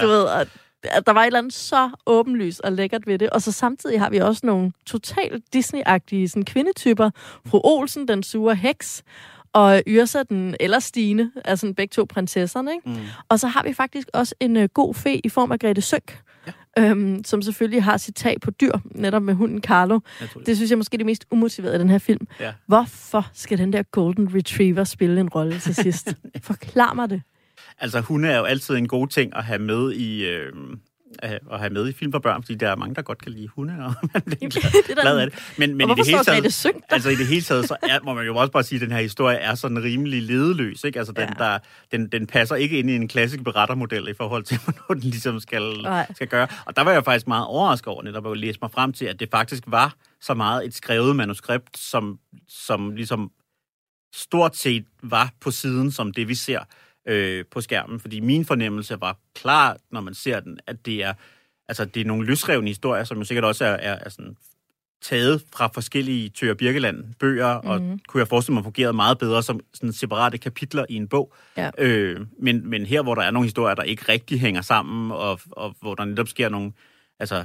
[0.02, 0.48] du ved, at,
[0.82, 3.30] at der var et eller andet så åbenlyst og lækkert ved det.
[3.30, 7.10] Og så samtidig har vi også nogle totalt Disney-agtige sådan, kvindetyper.
[7.46, 9.02] Fru Olsen, den sure heks,
[9.56, 12.72] og Yrsa, den eller Stine, er sådan begge to prinsesserne.
[12.72, 12.88] Ikke?
[12.88, 13.06] Mm.
[13.28, 16.20] Og så har vi faktisk også en øh, god fe i form af Grete Sønk,
[16.46, 16.82] ja.
[16.82, 20.00] øhm, som selvfølgelig har sit tag på dyr, netop med hunden Carlo.
[20.46, 22.26] Det synes jeg måske er det mest umotiverede i den her film.
[22.40, 22.52] Ja.
[22.66, 26.14] Hvorfor skal den der Golden Retriever spille en rolle til sidst?
[26.42, 27.22] Forklar mig det.
[27.78, 30.26] Altså, hunde er jo altid en god ting at have med i...
[30.26, 30.52] Øh,
[31.18, 33.32] at at have med i film for børn, fordi der er mange, der godt kan
[33.32, 35.54] lide hunde, og man bliver glad, det glad af det.
[35.58, 36.70] Men, men i det hele taget, der?
[36.90, 38.92] altså i det hele taget, så er, må man jo også bare sige, at den
[38.92, 40.98] her historie er sådan rimelig ledeløs, ikke?
[40.98, 41.44] Altså, den, Ja.
[41.44, 41.58] der,
[41.92, 45.40] den, den passer ikke ind i en klassisk berettermodel i forhold til, hvornår den ligesom
[45.40, 46.06] skal, Nej.
[46.14, 46.48] skal gøre.
[46.66, 49.20] Og der var jeg faktisk meget overrasket over, netop at læse mig frem til, at
[49.20, 53.30] det faktisk var så meget et skrevet manuskript, som, som ligesom
[54.14, 56.60] stort set var på siden som det, vi ser
[57.06, 58.00] øh, på skærmen.
[58.00, 61.14] Fordi min fornemmelse var klar, når man ser den, at det er,
[61.68, 64.36] altså, det er nogle løsrevne historier, som jo sikkert også er, er, er sådan
[65.02, 67.68] taget fra forskellige Tøger Birkeland bøger, mm.
[67.68, 71.32] og kunne jeg forestille mig fungerede meget bedre som sådan separate kapitler i en bog.
[71.56, 71.70] Ja.
[71.78, 75.40] Øh, men, men her, hvor der er nogle historier, der ikke rigtig hænger sammen, og,
[75.50, 76.72] og hvor der netop sker nogle
[77.18, 77.44] altså,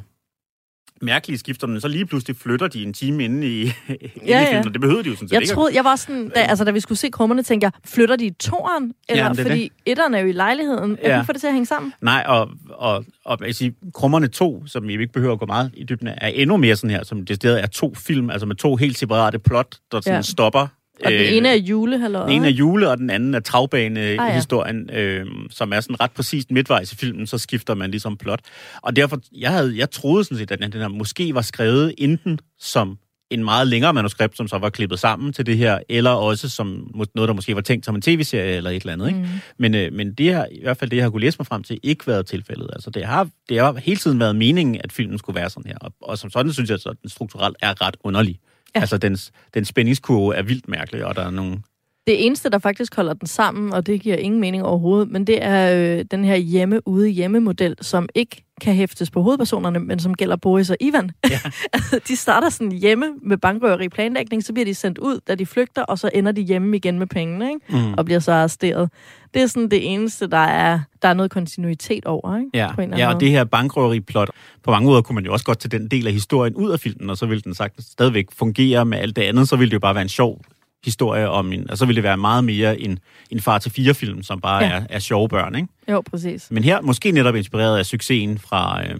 [1.01, 4.43] mærkelige skifter, men så lige pludselig flytter de en time inde i, inde Ja, i
[4.43, 4.45] ja.
[4.49, 5.53] filmen, og det behøvede de jo sådan set Jeg ikke.
[5.53, 8.25] troede, jeg var sådan, da, altså, da vi skulle se krummerne, tænkte jeg, flytter de
[8.25, 8.93] i toren?
[9.09, 10.91] Eller Jamen, det fordi etteren er jo i lejligheden.
[10.91, 11.15] Jeg Ja.
[11.17, 11.93] kunne få det til at hænge sammen.
[12.01, 15.45] Nej, og, og, og jeg vil sige, Krummerne 2, som vi ikke behøver at gå
[15.45, 18.45] meget i dybden er endnu mere sådan her, som det stedet er to film, altså
[18.47, 20.15] med to helt separate plot, der sådan Ja.
[20.15, 20.21] ja.
[20.21, 20.67] stopper.
[21.05, 22.27] Og den ene er julehalløjet.
[22.27, 23.51] Den ene er jule, og den anden er Ah, ja.
[23.51, 28.39] travbane-historien, øh, som er sådan ret præcist midtvejs i filmen, så skifter man ligesom plot.
[28.81, 32.39] Og derfor, jeg, havde, jeg troede sådan set, at den her måske var skrevet enten
[32.59, 32.97] som
[33.31, 36.91] en meget længere manuskript, som så var klippet sammen til det her, eller også som
[37.15, 39.07] noget, der måske var tænkt som en tv-serie eller et eller andet.
[39.07, 39.19] Ikke?
[39.19, 39.27] Mm.
[39.59, 41.63] Men, øh, men det har, i hvert fald det, jeg har kunne læse mig frem
[41.63, 42.69] til, ikke været tilfældet.
[42.73, 45.77] Altså, det har, det har hele tiden været meningen, at filmen skulle være sådan her.
[45.77, 48.39] Og, og som sådan synes jeg, at den strukturelt er ret underlig.
[48.75, 48.79] Ja.
[48.79, 51.61] Altså, dens, den spændingskurve er vildt mærkelig, og der er nogle...
[52.07, 55.43] Det eneste, der faktisk holder den sammen, og det giver ingen mening overhovedet, men det
[55.43, 60.69] er øh, den her hjemme-ude-hjemme-model, som ikke kan hæftes på hovedpersonerne, men som gælder Boris
[60.69, 61.11] og Ivan.
[61.29, 61.39] Ja.
[62.07, 65.83] de starter sådan hjemme med bankrøveri planlægning, så bliver de sendt ud, da de flygter,
[65.83, 67.59] og så ender de hjemme igen med pengene, ikke?
[67.69, 67.93] Mm.
[67.93, 68.89] og bliver så arresteret.
[69.33, 72.49] Det er sådan det eneste, der er, der er noget kontinuitet over, ikke?
[72.53, 74.29] Ja, På en ja og det her bankrøveri-plot,
[74.63, 76.79] på mange måder kunne man jo også godt tage den del af historien ud af
[76.79, 79.73] filmen, og så ville den sagtens stadigvæk fungere med alt det andet, så ville det
[79.73, 80.41] jo bare være en sjov
[80.85, 83.93] historie om en, og så ville det være meget mere en, en far til fire
[83.93, 84.69] film, som bare Ja.
[84.71, 85.67] er, er sjove børn, ikke?
[85.91, 86.51] Jo, præcis.
[86.51, 88.95] Men her, måske netop inspireret af succesen fra, øh,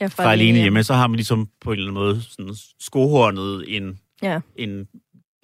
[0.00, 3.64] Ja, fra Alene Hjemme, så har man ligesom på en eller anden måde sådan skohornet
[3.76, 4.40] en, Ja.
[4.56, 4.86] en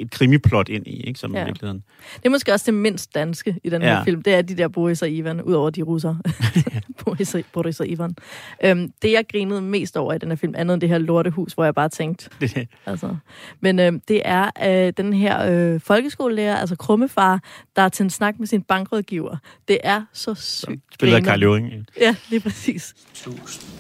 [0.02, 1.20] et krimiplot ind i, ikke?
[1.20, 1.38] Som Ja.
[1.38, 1.44] ja.
[1.44, 1.82] i virkeligheden.
[2.16, 4.02] Det er måske også det mindst danske i den her Ja.
[4.02, 4.22] film.
[4.22, 6.14] Det er de der Boris og Ivan, udover de russer.
[7.04, 8.16] Boris, og, Boris og Ivan.
[8.64, 11.52] Øhm, det, jeg grinede mest over i den her film, andet end det her lortehus,
[11.52, 12.28] hvor jeg bare tænkte...
[12.40, 13.16] Det, Altså.
[13.60, 14.50] Men øhm, det er
[14.86, 17.40] øh, den her øh, folkeskolelærer, altså krummefar,
[17.76, 19.36] der er til en snak med sin bankrådgiver.
[19.68, 21.22] Det er så sygt spiller af.
[21.22, 21.72] Karl Løring.
[22.00, 22.94] Ja, lige præcis.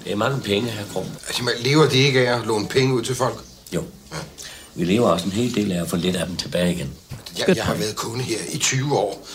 [0.04, 1.04] Det er mange penge, her Krum.
[1.04, 3.34] Altså, man lever de ikke af at låne penge ud til folk?
[3.74, 3.82] Jo.
[4.74, 6.90] Vi lever også en hel del af at få lidt af dem tilbage igen.
[7.38, 9.26] Jeg, jeg har været kunde her i 20 år.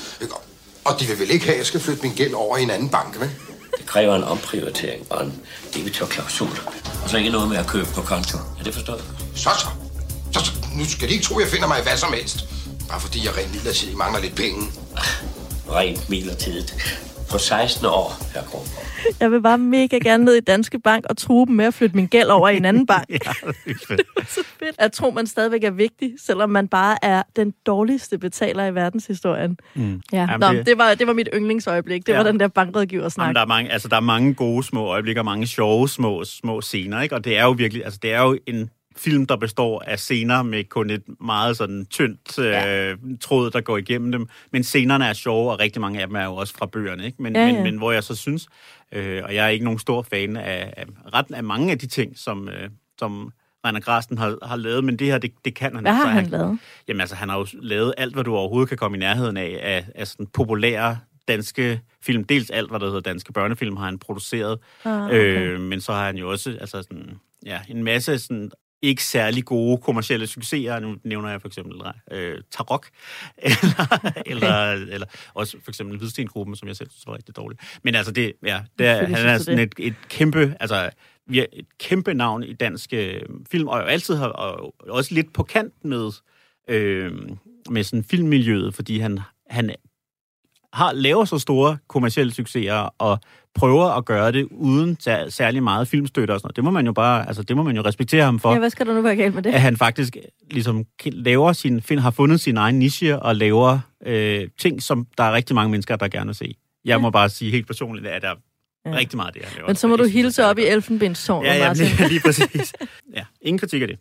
[0.85, 2.69] Og de vil vel ikke have, at jeg skal flytte min gæld over i en
[2.69, 3.29] anden bank, vel?
[3.77, 5.33] Det kræver en omprioritering og en
[5.73, 6.47] debitørklausul.
[7.03, 8.37] Og så ikke noget med at købe på konto.
[8.59, 9.03] Er det forstået?
[9.35, 9.67] Så så.
[10.33, 10.51] så, så.
[10.75, 12.45] Nu skal de ikke tro, at jeg finder mig i hvad som helst.
[12.89, 14.67] Bare fordi jeg rent midlertidigt mangler lidt penge.
[15.69, 16.75] Rent midlertidigt.
[17.31, 18.61] På 16 år, her Krum.
[19.19, 21.95] Jeg vil bare mega gerne ned i Danske Bank og true dem med at flytte
[21.95, 23.09] min gæld over i en anden bank.
[23.09, 23.15] Ja,
[23.65, 24.01] det er fedt.
[24.29, 24.75] så fedt.
[24.79, 29.57] At tro, man stadigvæk er vigtig, selvom man bare er den dårligste betaler i verdenshistorien.
[29.75, 30.01] Mm.
[30.13, 32.07] Ja, Jamen, Nå, det- det, var, det var mit yndlingsøjeblik.
[32.07, 32.17] Det Ja.
[32.17, 33.23] var den der bankrådgiver-snak.
[33.25, 36.23] Jamen, der, er mange, altså, der er mange gode små øjeblikke og mange sjove små,
[36.25, 37.15] små scener, ikke?
[37.15, 40.43] Og det er jo virkelig, altså det er jo en film, der består af scener
[40.43, 44.27] med kun et meget sådan tyndt øh, tråd, der går igennem dem.
[44.51, 47.21] Men scenerne er sjove, og rigtig mange af dem er jo også fra bøgerne, ikke?
[47.23, 47.53] Men, Ja, ja.
[47.53, 48.47] Men, men hvor jeg så synes,
[48.91, 51.87] øh, og jeg er ikke nogen stor fan af, af ret af mange af de
[51.87, 52.69] ting, som, øh,
[52.99, 53.31] som
[53.65, 55.81] Rainer Grasten har, har lavet, men det her, det, det kan han.
[55.81, 56.59] Hvad har altså, han lavet?
[56.87, 59.59] Jamen altså, han har jo lavet alt, hvad du overhovedet kan komme i nærheden af,
[59.61, 62.23] af, af sådan populære danske film.
[62.23, 64.59] Dels alt, hvad der hedder danske børnefilm, har han produceret.
[64.85, 65.15] Ah, okay.
[65.15, 69.45] øh, men så har han jo også altså sådan, ja, en masse sådan, ikke særlig
[69.45, 70.79] gode kommercielle succeser.
[70.79, 72.87] Nu nævner jeg for eksempel øh, Tarok,
[73.37, 77.61] eller, eller, eller også for eksempel Hvidstengruppen, som jeg selv synes var rigtig dårligt.
[77.83, 80.89] Men altså, det, ja, det er, Selvfølgelig han er sådan et, et kæmpe, altså,
[81.27, 83.21] vi er et kæmpe navn i dansk øh,
[83.51, 86.11] film, og jo altid har, og også lidt på kant med,
[86.67, 87.11] øh,
[87.69, 89.19] med sådan filmmiljøet, fordi han,
[89.49, 89.75] han
[90.73, 93.19] har laver så store kommercielle succeser og
[93.57, 96.55] prøver at gøre det uden sær- særlig meget filmstøtte og sådan noget.
[96.55, 98.51] Det må man jo bare, altså det må man jo respektere ham for.
[98.53, 99.53] Ja, hvad skal der nu være galt med det?
[99.53, 100.17] At han faktisk
[100.51, 105.23] ligesom laver sin, find, har fundet sin egen niche og laver øh, ting, som der
[105.23, 106.55] er rigtig mange mennesker, der gerne vil se.
[106.85, 108.35] Jeg må bare sige helt personligt, at der er
[108.85, 108.95] Ja.
[108.95, 109.67] rigtig meget af det, han laver.
[109.67, 112.73] Men så må du hilse op i Elfenbenstårnet, Ja, ja, lige, lige præcis.
[113.15, 113.97] Ja, ingen kritik af det.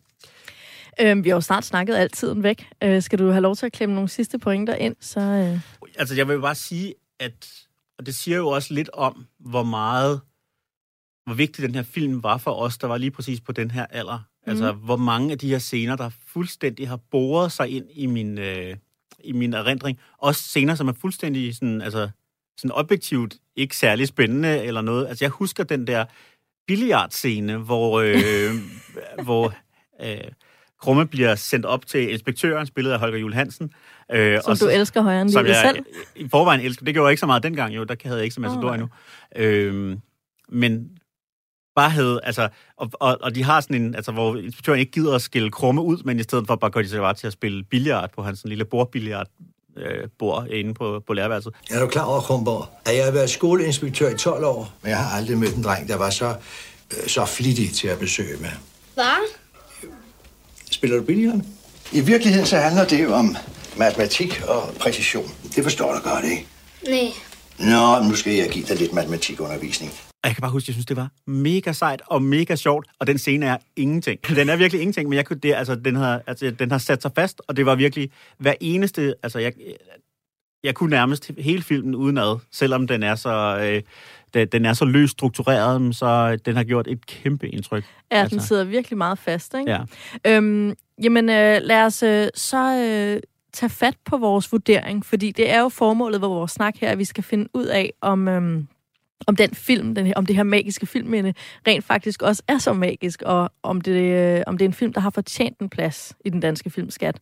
[1.01, 2.67] Øhm, vi har jo snart snakket altiden væk.
[2.85, 5.21] Øh, skal du have lov til at klemme nogle sidste pointer ind, så...
[5.21, 5.59] Øh...
[5.99, 7.33] Altså, jeg vil bare sige, at
[7.99, 10.21] og det siger jo også lidt om, hvor meget,
[11.27, 13.87] hvor vigtig den her film var for os, der var lige præcis på den her
[13.87, 14.19] alder.
[14.19, 14.51] Mm.
[14.51, 18.39] Altså, hvor mange af de her scener, der fuldstændig har boret sig ind i min,
[18.39, 18.77] øh,
[19.25, 19.99] i min erindring.
[20.19, 22.11] Også scener, som er fuldstændig sådan, altså,
[22.57, 25.07] sådan objektivt ikke særlig spændende eller noget.
[25.09, 26.05] Altså, jeg husker den der
[26.67, 28.55] billiardscene, hvor, øh,
[29.27, 29.55] hvor
[30.01, 30.31] øh,
[30.87, 33.71] Krumme bliver sendt op til inspektøren, spillet af Holger Jul Hansen.
[34.13, 35.85] Øh, Som du elsker højere end som livet jeg selv.
[36.17, 36.85] i forvejen elsker.
[36.85, 37.85] Det gjorde jeg ikke så meget dengang, jo.
[37.85, 38.89] Der havde jeg ikke så Åh, oh, endnu.
[39.37, 40.01] Øhm,
[40.49, 40.91] men
[41.77, 45.15] bare havde, altså, og, og, og, de har sådan en, altså, hvor inspektøren ikke gider
[45.15, 47.33] at skille krumme ud, men i stedet for bare går de sig bare til at
[47.33, 49.27] spille billard på hans sådan lille bordbillard
[49.77, 51.53] øh, bord inde på, på lærerværelset.
[51.71, 54.99] Er du klar over, Kronborg, at jeg har været skoleinspektør i 12 år, men jeg
[54.99, 56.29] har aldrig mødt en dreng, der var så,
[56.93, 58.51] øh, så flittig til at besøge med.
[58.95, 59.46] Hvad?
[60.77, 61.41] Spiller du billard?
[61.93, 63.37] I virkeligheden så handler det jo om
[63.79, 65.31] matematik og præcision.
[65.57, 66.47] Det forstår du godt, ikke?
[66.89, 67.13] Nej.
[67.59, 69.93] Nå, nu skal jeg give dig lidt matematikundervisning.
[70.23, 72.87] Og jeg kan bare huske, at jeg synes, det var mega sejt og mega sjovt,
[72.99, 74.21] og den scene er ingenting.
[74.37, 77.03] Den er virkelig ingenting, men jeg kunne, det, altså, den, har, altså, den har sat
[77.03, 79.15] sig fast, og det var virkelig hver eneste...
[79.23, 79.53] Altså, jeg,
[80.65, 83.59] jeg kunne nærmest hele filmen udenad, selvom den er så...
[83.63, 83.83] Øh,
[84.37, 87.85] den- den er så løst struktureret, så den har gjort et kæmpe indtryk.
[88.13, 88.37] Ja, altså.
[88.37, 89.71] den sidder virkelig meget fast, ikke?
[89.71, 89.81] Ja.
[90.27, 92.59] Øhm, jamen, øh, lad os øh, så
[93.17, 93.21] øh,
[93.53, 96.99] tage fat på vores vurdering, fordi det er jo formålet ved vores snak her, at
[96.99, 98.67] vi skal finde ud af, om, øhm,
[99.27, 101.35] om den film, den her, om det her magiske filmminde,
[101.67, 103.93] rent faktisk også er så magisk, og om det,
[104.37, 107.21] øh, om det er en film, der har fortjent en plads i den danske filmskat,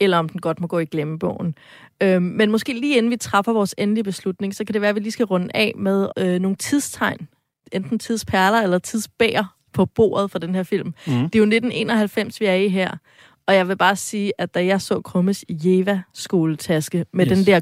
[0.00, 1.54] eller om den godt må gå i glemmebogen.
[2.02, 4.94] Øhm, men måske lige inden vi træffer vores endelige beslutning, så kan det være, at
[4.94, 7.28] vi lige skal runde af med øh, nogle tidstegn,
[7.72, 10.86] enten tidsperler eller tidsbær på bordet for den her film.
[10.86, 10.94] Mm.
[11.04, 12.90] Det er jo 1991, vi er i her.
[13.46, 17.38] Og jeg vil bare sige, at da jeg så Krummes Jeva-skoletaske med Yes.
[17.38, 17.60] den der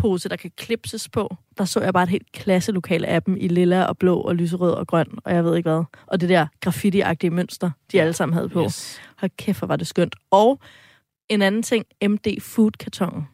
[0.00, 3.48] gymnastikpose, der kan klipses på, der så jeg bare et helt klasselokale af dem i
[3.48, 5.84] lilla og blå og lyserød og grøn, og jeg ved ikke hvad.
[6.06, 8.64] Og det der graffiti-agtige mønster, de alle sammen havde på.
[8.64, 9.00] Yes.
[9.18, 10.16] Hold kæft, hvor var det skønt.
[10.30, 10.60] Og
[11.28, 13.28] en anden ting, MD Food-kartonen.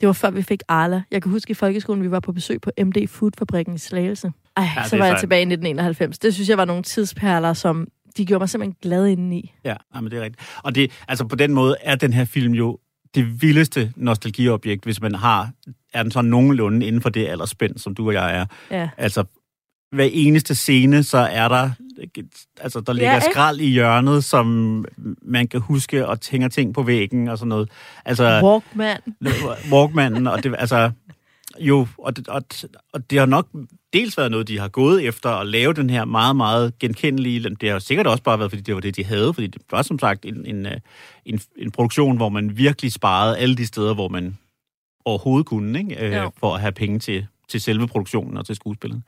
[0.00, 1.02] Det var før vi fik Arla.
[1.10, 4.32] Jeg kan huske i folkeskolen, vi var på besøg på MD Food-fabrikken i Slagelse.
[4.56, 6.18] Ej, Ja, så var jeg tilbage i 1991.
[6.18, 9.54] Det synes jeg var nogle tidsperler, som de gjorde mig simpelthen glad indeni.
[9.64, 10.48] Ja, jamen, det er rigtigt.
[10.62, 12.78] Og det, altså på den måde er den her film jo
[13.14, 15.50] det vildeste nostalgiobjekt, hvis man har,
[15.94, 18.46] er den sådan nogenlunde inden for det aldersspænd, som du og jeg er.
[18.70, 18.88] Ja.
[18.96, 19.24] Altså,
[19.92, 21.70] hver eneste scene, så er der,
[22.60, 23.26] altså der ligger Ja, ikke?
[23.32, 24.84] skrald i hjørnet, som
[25.22, 27.70] man kan huske og tænker ting på væggen og sådan noget.
[28.04, 28.98] Altså, Walkman.
[29.72, 30.90] Walkmanen, og det, altså,
[31.58, 32.42] jo, og det, og,
[32.92, 33.48] og det har nok
[33.92, 37.70] dels været noget, de har gået efter at lave den her meget, meget genkendelige, det
[37.70, 39.98] har sikkert også bare været, fordi det var det, de havde, fordi det var som
[39.98, 40.72] sagt en, en, øh,
[41.24, 44.38] en, en produktion, hvor man virkelig sparede alle de steder, hvor man
[45.04, 46.06] overhovedet kunne, ikke?
[46.06, 49.02] Øh, for at have penge til, til selve produktionen og til skuespillet.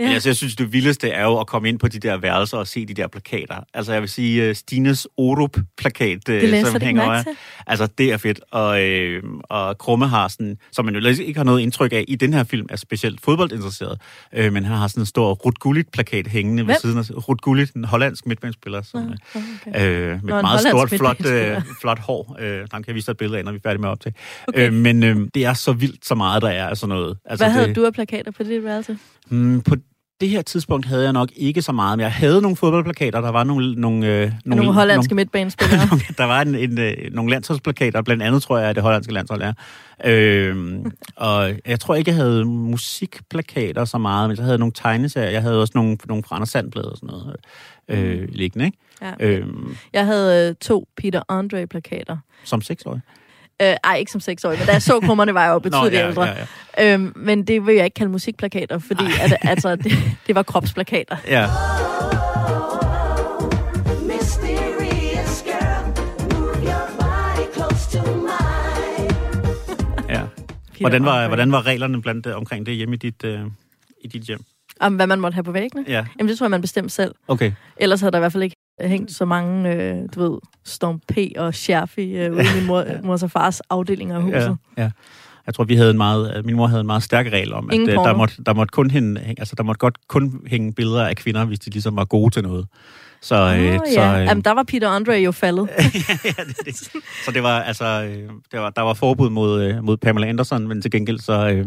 [0.00, 0.04] Ja.
[0.04, 2.58] Men altså, jeg synes, det vildeste er jo at komme ind på de der værelser
[2.58, 3.56] og se de der plakater.
[3.74, 7.22] Altså, jeg vil sige, uh, Stines Orup-plakat, uh, som hænger over.
[7.66, 8.40] Altså, det er fedt.
[8.50, 12.14] Og, øh, og Krumme har sådan, som man jo ikke har noget indtryk af i
[12.14, 14.00] den her film, er specielt fodboldinteresseret.
[14.32, 16.76] Øh, men han har sådan en stor Ruth Gullit-plakat hængende ved Hvem?
[16.80, 19.86] siden af Ruth Gullit, en hollandsk midtbanespiller, som, Nå, okay.
[19.86, 22.36] øh, med Nå, et en meget stort, flot, øh, flot hår.
[22.40, 23.92] Øh, ham kan jeg vise dig et billede af, når vi er færdige med at
[23.92, 24.14] optage.
[24.48, 24.66] Okay.
[24.66, 27.18] Øh, men øh, det er så vildt, så meget der er af sådan noget.
[27.24, 28.98] Altså, Hvad det, havde du af plakater på dit værelse?
[29.28, 29.76] Mm, på
[30.20, 33.20] det her tidspunkt havde jeg nok ikke så meget, men jeg havde nogle fodboldplakater.
[33.20, 33.74] Der var nogle...
[33.74, 35.86] Nogle, øh, Nogle, nogle hollandske midtbanespillere.
[35.86, 39.12] nogle, der var en, en, øh, nogle landsholdsplakater, blandt andet tror jeg, at det hollandske
[39.12, 39.52] landshold er.
[40.04, 45.30] Øhm, og jeg tror ikke, jeg havde musikplakater så meget, men jeg havde nogle tegneserier.
[45.30, 47.36] Jeg havde også nogle, nogle fra Anders Sandblad og sådan noget
[47.88, 48.78] øh, liggende, ikke?
[49.02, 49.12] Ja.
[49.20, 52.16] Øhm, Jeg havde øh, to Peter Andre-plakater.
[52.44, 53.00] som seksårig.
[53.62, 56.08] Øh, ej, ikke som seksårig, men da jeg så krummerne, var jeg jo betydeligt ja,
[56.08, 56.24] ældre.
[56.24, 56.34] ja,
[56.78, 56.94] ja.
[56.94, 59.92] Øhm, men det vil jeg ikke kalde musikplakater, fordi at, altså, det,
[60.26, 61.16] det var kropsplakater.
[61.26, 61.48] Ja.
[70.82, 73.40] Hvordan var, hvordan var reglerne blandt, øh, omkring det hjemme i dit, øh,
[74.00, 74.44] i dit hjem?
[74.80, 75.84] Om hvad man måtte have på væggene?
[75.88, 76.06] Ja.
[76.18, 77.14] Jamen, det tror jeg, man bestemte selv.
[77.28, 77.52] Okay.
[77.76, 81.18] Ellers havde der i hvert fald ikke hængt så mange, øh, du ved, Storm P
[81.36, 84.56] og Sherfy øh, ude i mor, mors og fars afdelinger af huset.
[84.76, 84.90] Ja, ja.
[85.46, 87.70] Jeg tror, vi havde en meget, øh, min mor havde en meget stærk regel om,
[87.70, 90.72] at Ingen øh, der måtte, der måtte kun hænge, altså der måtte godt kun hænge
[90.72, 92.66] billeder af kvinder, hvis de ligesom var gode til noget.
[93.22, 94.20] Så, øh, Åh, så, ja.
[94.20, 95.68] øh, Jamen, der var Peter Andre jo faldet.
[97.24, 100.68] så det var altså, øh, det var, der var forbud mod, øh, mod Pamela Anderson,
[100.68, 101.66] men til gengæld så, øh,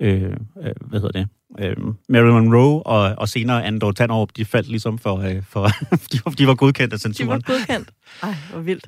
[0.00, 1.28] øh, øh, hvad hedder det,
[1.60, 1.76] øh,
[2.08, 5.66] Marilyn Monroe og, og senere Andor Tannerup, de faldt ligesom for, øh, for
[6.12, 7.42] de, var, de var godkendt af De var censuren.
[7.42, 7.88] godkendt.
[8.22, 8.86] Ej, hvor vildt.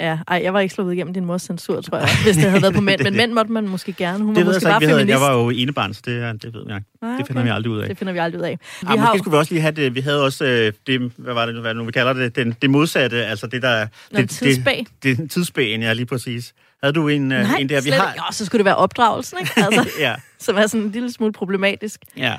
[0.00, 2.62] Ja, ej, jeg var ikke slået igennem din mors censur, tror jeg, hvis det havde
[2.62, 3.00] været på mænd.
[3.04, 4.24] Men mænd måtte man måske gerne.
[4.24, 5.08] Hun Det var ved jeg måske ikke, bare feminist.
[5.10, 6.88] jeg var jo enebarn, så det, det ved jeg ikke.
[7.02, 7.50] Nej, Det finder okay.
[7.50, 7.88] vi aldrig ud af.
[7.88, 8.58] Det finder vi aldrig ud af.
[8.80, 9.94] Vi Ah, har måske skulle vi også lige have det.
[9.94, 12.70] Vi havde også øh, det, hvad var det, hvad nu vi kalder det, den, det
[12.70, 13.86] modsatte, altså det der...
[14.12, 14.86] Nå, det, tidsbag.
[15.02, 16.54] Det, det tidsbagen, ja, lige præcis.
[16.82, 18.12] Havde du en, øh, Nej, en der, vi har...
[18.12, 18.24] ikke.
[18.28, 19.52] Jo, så skulle det være opdragelsen, ikke?
[19.64, 22.00] Altså, ja, som er sådan en lille smule problematisk.
[22.16, 22.36] ja,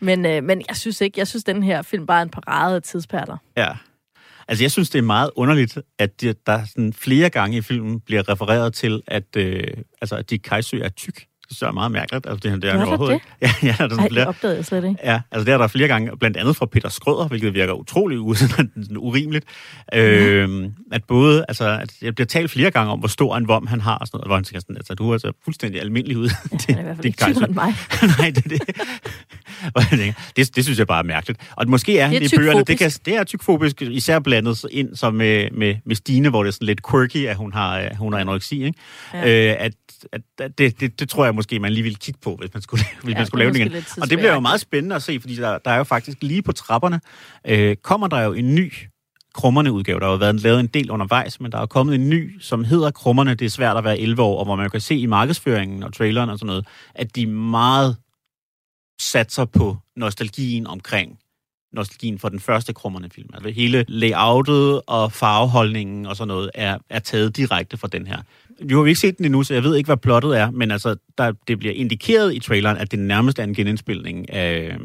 [0.00, 2.76] Men, øh, men jeg synes ikke, jeg synes, den her film bare er en parade
[2.76, 3.36] af tidspærter.
[3.56, 3.68] ja.
[4.48, 8.00] Altså, jeg synes, det er meget underligt, at de, der sådan flere gange i filmen
[8.00, 9.64] bliver refereret til, at, øh,
[10.00, 11.24] altså, at Dick Kajsø er tyk.
[11.52, 12.26] Det synes jeg er meget mærkeligt.
[12.26, 13.26] Altså, det, det er Gør overhovedet ikke.
[13.42, 14.96] Ja, ja, der er Ej, flere, det opdagede jeg slet ikke.
[15.04, 18.18] Ja, altså det er der flere gange, blandt andet fra Peter Skrøder, hvilket virker utrolig
[19.08, 19.44] urimeligt.
[19.94, 23.66] Øhm, at både, altså, at jeg bliver talt flere gange om, hvor stor en vom
[23.66, 26.18] han har, og sådan noget, hvor han tænker sådan, altså, du er altså fuldstændig almindelig
[26.18, 26.28] ud.
[26.52, 27.74] Ja, Han er i hvert fald ikke tykkere end mig.
[28.18, 28.60] Nej, det, det,
[29.90, 31.40] tænker, det, det synes jeg bare er mærkeligt.
[31.56, 34.64] Og måske er han Det er i bøgerne, det, kan, det er tykfobisk, især blandet
[34.70, 37.88] ind som med, med, med Stine, hvor det er sådan lidt quirky, at hun har,
[37.98, 38.78] hun har anoreksi, ikke?
[39.14, 39.50] Ja.
[39.50, 39.72] Øh, at,
[40.12, 40.20] at,
[40.58, 43.12] det, det, det, tror jeg måske, man lige vil kigge på, hvis man skulle, hvis
[43.12, 44.02] Ja, man skulle det lave det igen.
[44.02, 46.42] Og det bliver jo meget spændende at se, fordi der, der er jo faktisk lige
[46.42, 47.00] på trapperne,
[47.46, 48.72] øh, kommer der jo en ny
[49.34, 50.00] krummerne udgave.
[50.00, 52.64] Der har jo været lavet en del undervejs, men der er kommet en ny, som
[52.64, 53.34] hedder Krummerne.
[53.34, 55.92] Det er svært at være 11 år, og hvor man kan se i markedsføringen og
[55.92, 57.96] traileren og sådan noget, at de meget
[59.00, 61.18] satser på nostalgien omkring
[61.72, 63.30] nostalgien for den første krummerne film.
[63.34, 68.22] Altså hele layoutet og farveholdningen og sådan noget er, er taget direkte fra den her.
[68.64, 70.70] Vi har jo ikke set den endnu, så jeg ved ikke, hvad plottet er, men
[70.70, 74.76] altså, der, det bliver indikeret i traileren, at det nærmest er en genindspilning af,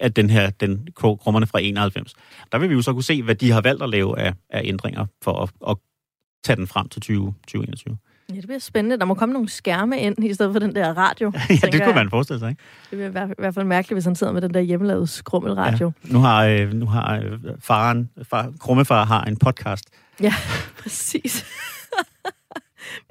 [0.00, 2.14] af den her, den kru- krummerne fra 91.
[2.52, 4.60] Der vil vi jo så kunne se, hvad de har valgt at lave af, af
[4.64, 5.76] ændringer for at, at
[6.44, 7.96] tage den frem til 20, 2021.
[8.30, 8.98] Ja, det bliver spændende.
[8.98, 11.32] Der må komme nogle skærme ind, i stedet for den der radio.
[11.62, 12.62] ja, det kunne man forestille sig, ikke?
[12.82, 15.06] Det bliver i hvert- i hvert fald mærkeligt, hvis han sidder med den der hjemmelavede
[15.06, 15.92] skrummelradio.
[16.08, 16.12] Ja.
[16.12, 19.84] Nu har, øh, nu har øh, faren, far, krummefar har en podcast.
[20.20, 20.34] Ja,
[20.82, 21.44] præcis.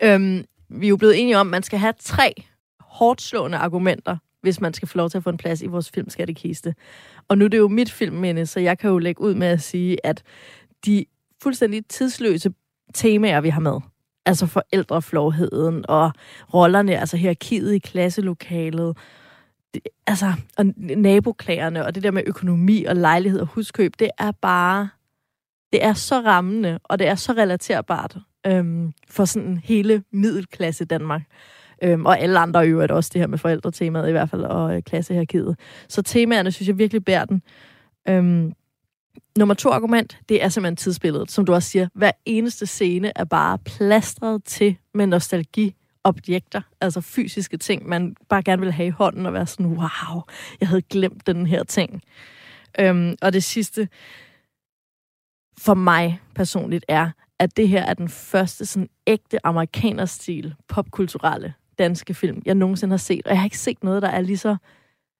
[0.04, 2.34] øhm, vi er jo blevet enige om, at man skal have tre
[2.80, 5.92] hårdt slående argumenter, hvis man skal få lov til at få en plads i vores
[5.92, 6.76] filmskattekiste.
[7.28, 9.62] Og nu er det jo mit filmminde, så jeg kan jo lægge ud med at
[9.62, 10.24] sige, at
[10.86, 11.06] de
[11.44, 12.54] fuldstændig tidsløse
[12.94, 13.80] temaer, vi har med,
[14.26, 16.12] altså forældreflovheden og
[16.54, 18.98] rollerne, altså hierarkiet i klasselokalet,
[19.74, 24.32] det, altså, og naboklagerne og det der med økonomi og lejlighed og huskøb, det er
[24.32, 24.90] bare
[25.74, 28.18] det er så rammende, og det er så relaterbart
[28.48, 31.22] øhm, for sådan hele middelklasse Danmark.
[31.84, 34.82] Øhm, og alle andre øvrigt også det her med forældretemaet i hvert fald, og øh,
[34.82, 35.60] klassehierarkiet.
[35.88, 37.42] Så temaerne synes jeg virkelig bærer den.
[38.10, 38.54] Øhm,
[39.38, 41.32] nummer to argument, det er simpelthen tidsbilledet.
[41.32, 47.02] Som du også siger, hver eneste scene er bare plastret til med nostalgi objekter, altså
[47.02, 50.22] fysiske ting, man bare gerne vil have i hånden og være sådan, wow,
[50.60, 52.02] jeg havde glemt den her ting.
[52.80, 53.90] Øhm, og det sidste,
[55.60, 57.10] for mig personligt, er,
[57.44, 62.98] at det her er den første sådan ægte amerikanerstil popkulturelle danske film, jeg nogensinde har
[62.98, 63.22] set.
[63.26, 64.56] Og jeg har ikke set noget, der er lige så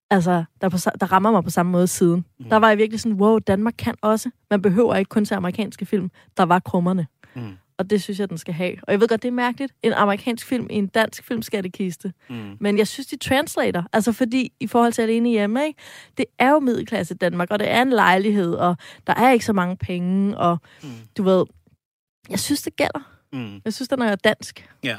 [0.10, 2.26] altså, der, på, der rammer mig på samme måde siden.
[2.40, 2.46] Mm.
[2.50, 4.30] Der var jeg virkelig sådan, wow, Danmark kan også.
[4.50, 6.12] Man behøver ikke kun til amerikanske film.
[6.38, 7.08] Der var krummerne.
[7.36, 7.58] Mm.
[7.78, 8.76] Og det synes jeg, den skal have.
[8.84, 9.74] Og jeg ved godt, det er mærkeligt.
[9.84, 12.14] En amerikansk film i en dansk filmskattekiste.
[12.30, 12.58] Mm.
[12.60, 13.84] Men jeg synes, de translater.
[13.94, 15.80] Altså fordi, i forhold til alene hjemme, ikke?
[16.18, 18.76] det er jo middelklasse Danmark, og det er en lejlighed, og
[19.08, 20.90] der er ikke så mange penge, og mm.
[21.18, 21.46] du ved,
[22.30, 23.12] jeg synes, det gælder.
[23.34, 23.62] Mm.
[23.66, 24.70] Jeg synes, den er dansk.
[24.84, 24.98] Ja,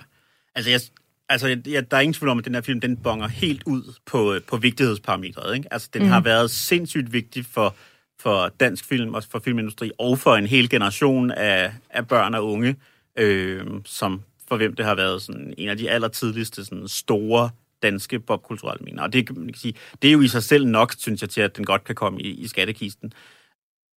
[0.55, 0.81] altså, jeg,
[1.29, 3.95] altså jeg, der er ingen tvivl om, at den her film, den bonger helt ud
[4.07, 5.57] på, på vigtighedsparametret.
[5.57, 5.73] Ikke?
[5.73, 6.09] Altså, den mm.
[6.09, 7.75] har været sindssygt vigtig for,
[8.21, 12.47] for dansk film, og for filmindustri, og for en hel generation af, af børn og
[12.47, 12.77] unge,
[13.19, 17.51] øh, som for hvem det har været sådan en af de allertidligste sådan store
[17.83, 19.03] danske popkulturelle minder.
[19.03, 21.41] Og det, man kan sige, det er jo i sig selv nok, synes jeg, til
[21.41, 23.13] at den godt kan komme i, i skattekisten.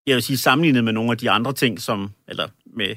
[0.06, 2.96] Jeg vil sige, sammenlignet med nogle af de andre ting, som, eller med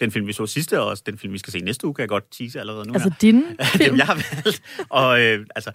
[0.00, 2.00] den film, vi så sidste, og også den film, vi skal se næste uge, kan
[2.02, 3.16] jeg godt tease allerede nu Altså her.
[3.20, 3.96] din Dem, film?
[3.96, 4.62] jeg har valgt.
[4.88, 5.72] Og øh, altså,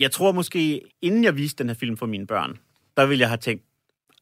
[0.00, 2.58] jeg tror måske, inden jeg viste den her film for mine børn,
[2.96, 3.64] der ville jeg have tænkt,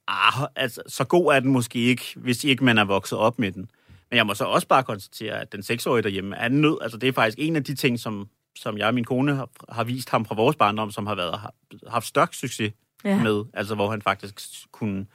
[0.09, 3.53] ah, altså, så god er den måske ikke, hvis ikke man er vokset op med
[3.53, 3.70] den.
[4.11, 6.79] Men jeg må så også bare konstatere, at den seksårige derhjemme er nød.
[6.83, 9.49] Altså, det er faktisk en af de ting, som, som jeg og min kone har,
[9.68, 11.55] har vist ham fra vores barndom, som har været, har,
[11.89, 12.72] haft størst succes
[13.05, 13.22] ja.
[13.22, 13.45] med.
[13.55, 14.35] Altså, hvor han faktisk
[14.72, 15.07] kunne øh,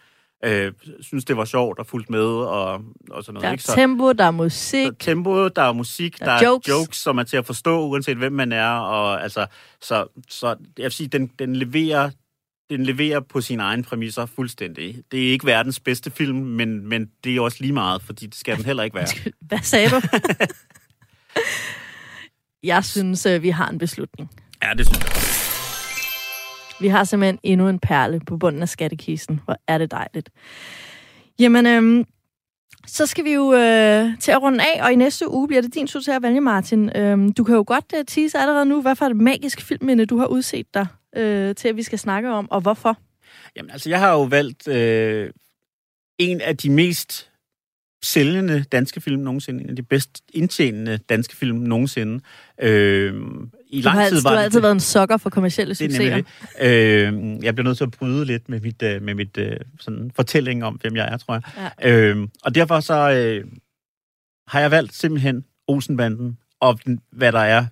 [1.01, 2.73] synes, det var sjovt og fulgt med og,
[3.11, 3.41] og sådan noget.
[3.41, 3.63] Der er ikke?
[3.63, 4.85] Så, tempo, der er musik.
[4.85, 6.67] der er tempo, der er musik, Der der, er jokes.
[6.69, 8.69] jokes, som er til at forstå, uanset hvem man er.
[8.69, 9.45] Og, altså,
[9.81, 12.09] så, så jeg vil sige, den, den leverer
[12.69, 15.03] den leverer på sine egne præmisser fuldstændig.
[15.11, 18.35] Det er ikke verdens bedste film, men, men det er også lige meget, fordi det
[18.35, 19.07] skal den heller ikke være.
[19.41, 20.01] Hvad sagde du?
[22.63, 24.29] jeg synes, øh, vi har en beslutning.
[24.63, 25.38] Ja, det synes jeg.
[26.81, 29.41] Vi har simpelthen endnu en perle på bunden af skattekisten.
[29.45, 30.29] Hvor er det dejligt.
[31.39, 32.05] Jamen, øhm,
[32.87, 35.73] så skal vi jo øh, til at runde af, og i næste uge bliver det
[35.73, 36.97] din tur til at vælge, Martin.
[36.97, 40.17] Øhm, du kan jo godt øh, tease allerede nu, hvad for et magisk filmminde, du
[40.17, 42.97] har udset dig øh, til, at vi skal snakke om, og hvorfor.
[43.55, 45.29] Jamen, altså, jeg har jo valgt øh,
[46.17, 47.29] en af de mest
[48.03, 52.23] sælgende danske film nogensinde, en af de bedst indtjenende danske film nogensinde.
[52.61, 53.13] Øh,
[53.69, 55.29] i Du lang har, tid altid, var du har det- altid været en sokker for
[55.29, 56.15] kommersielle Det er succeser.
[56.15, 56.25] det.
[57.37, 60.11] Øh, jeg bliver nødt til at bryde lidt med mit, øh, med mit øh, sådan
[60.15, 61.71] fortælling om, hvem jeg er, tror jeg.
[61.83, 61.91] Ja.
[61.91, 63.45] Øh, og derfor så øh,
[64.47, 67.65] har jeg valgt simpelthen Olsenbanden, og den, hvad der er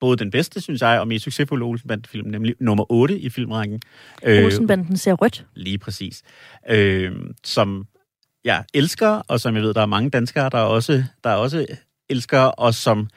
[0.00, 3.80] både den bedste, synes jeg, og mest succesfulde Olsenbanden-film, nemlig nummer 8 i filmrækken.
[4.22, 5.46] Øh, Olsenbanden ser rødt.
[5.54, 6.22] Lige præcis.
[6.70, 7.12] Øh,
[7.44, 7.86] som
[8.44, 11.66] jeg elsker, og som jeg ved, der er mange danskere, der også, der også
[12.10, 13.08] elsker, og som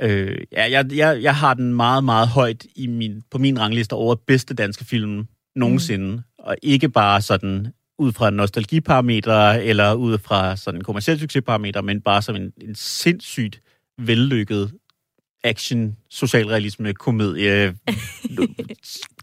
[0.00, 3.92] øh, ja, jeg, jeg, jeg har den meget, meget højt i min, på min rangliste
[3.92, 5.26] over bedste danske film
[5.56, 6.06] nogensinde.
[6.08, 6.22] Mm.
[6.38, 7.66] Og ikke bare sådan
[7.98, 13.60] ud fra nostalgiparametre, eller ud fra sådan kommersielle succesparametre, men bare som en, en sindssygt
[13.98, 14.72] vellykket
[15.44, 17.74] action, socialrealisme, komedie,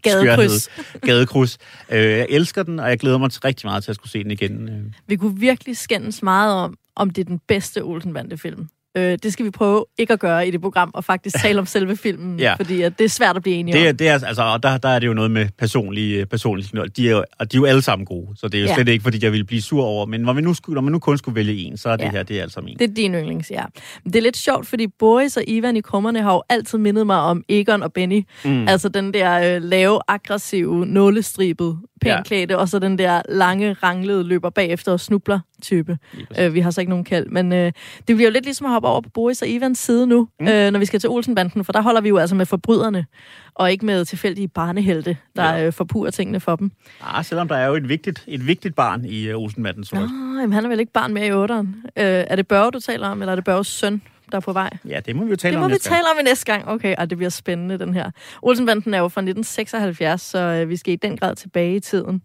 [0.02, 0.68] Gadekryds.
[1.00, 1.58] gadekryds.
[1.90, 4.22] Øh, jeg elsker den, og jeg glæder mig til rigtig meget til at skulle se
[4.22, 4.68] den igen.
[4.68, 8.68] Øh, Vi kunne virkelig skændes meget om, om det er den bedste Olsenbande-film.
[8.96, 11.66] Øh, det skal vi prøve ikke at gøre i det program, og faktisk tale om
[11.66, 12.54] selve filmen, Ja.
[12.54, 13.96] fordi at det er svært at blive enige Det, om.
[13.96, 16.90] det er, altså, og der, der er det jo noget med personlige, personlige signal.
[16.96, 18.74] De er, og de er jo alle sammen gode, så det er jo Ja.
[18.74, 20.06] slet ikke, fordi jeg ville blive sur over.
[20.06, 22.04] Men når, vi nu, skulle, når man nu kun skulle vælge en, så er det
[22.04, 22.10] Ja.
[22.10, 22.76] her, det er altså min.
[22.78, 23.64] Det er din yndlings, ja.
[24.04, 27.06] Men det er lidt sjovt, fordi Boris og Ivan i krummerne har jo altid mindet
[27.06, 28.22] mig om Egon og Benny.
[28.44, 28.68] Mm.
[28.68, 32.22] Altså den der øh, lave, aggressive, nålestribet, pænt Ja.
[32.22, 35.98] klædte, og så den der lange, ranglede, løber bagefter og snubler type.
[36.38, 37.72] Øh, vi har så ikke nogen kald, men øh,
[38.08, 40.48] det bliver jo lidt ligesom at hoppe over på Boris og Ivans side nu, mm.
[40.48, 43.06] øh, når vi skal til Olsenbanden, for der holder vi jo altså med forbryderne,
[43.54, 45.66] og ikke med tilfældige barnehelte, der ja.
[45.66, 46.70] øh, forpurer tingene for dem.
[47.00, 50.00] Ah, selvom der er jo et vigtigt, et vigtigt barn i uh, Olsenbanden, så Nå,
[50.40, 51.76] jamen, han er vel ikke barn mere i otteren.
[51.84, 54.52] Øh, er det Børge, du taler om, eller er det Børges søn, der er på
[54.52, 54.70] vej?
[54.88, 55.82] Ja, det må vi jo tale Det om må vi gang.
[55.82, 56.68] tale om i næste gang.
[56.68, 58.10] Okay, og det bliver spændende, den her.
[58.42, 62.22] Olsenbanden er jo fra 1976, så øh, vi skal i den grad tilbage i tiden.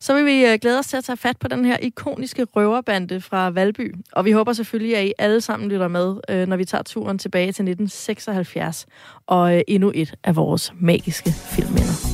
[0.00, 3.20] Så vil vi øh, glæde os til at tage fat på den her ikoniske røverbande
[3.20, 3.94] fra Valby.
[4.12, 7.18] Og vi håber selvfølgelig, at I alle sammen lytter med, øh, når vi tager turen
[7.18, 8.86] tilbage til 1976
[9.26, 12.09] og øh, endnu et af vores magiske filmminder.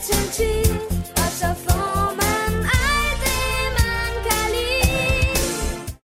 [0.00, 0.44] 成绩，
[1.16, 1.87] 二十分。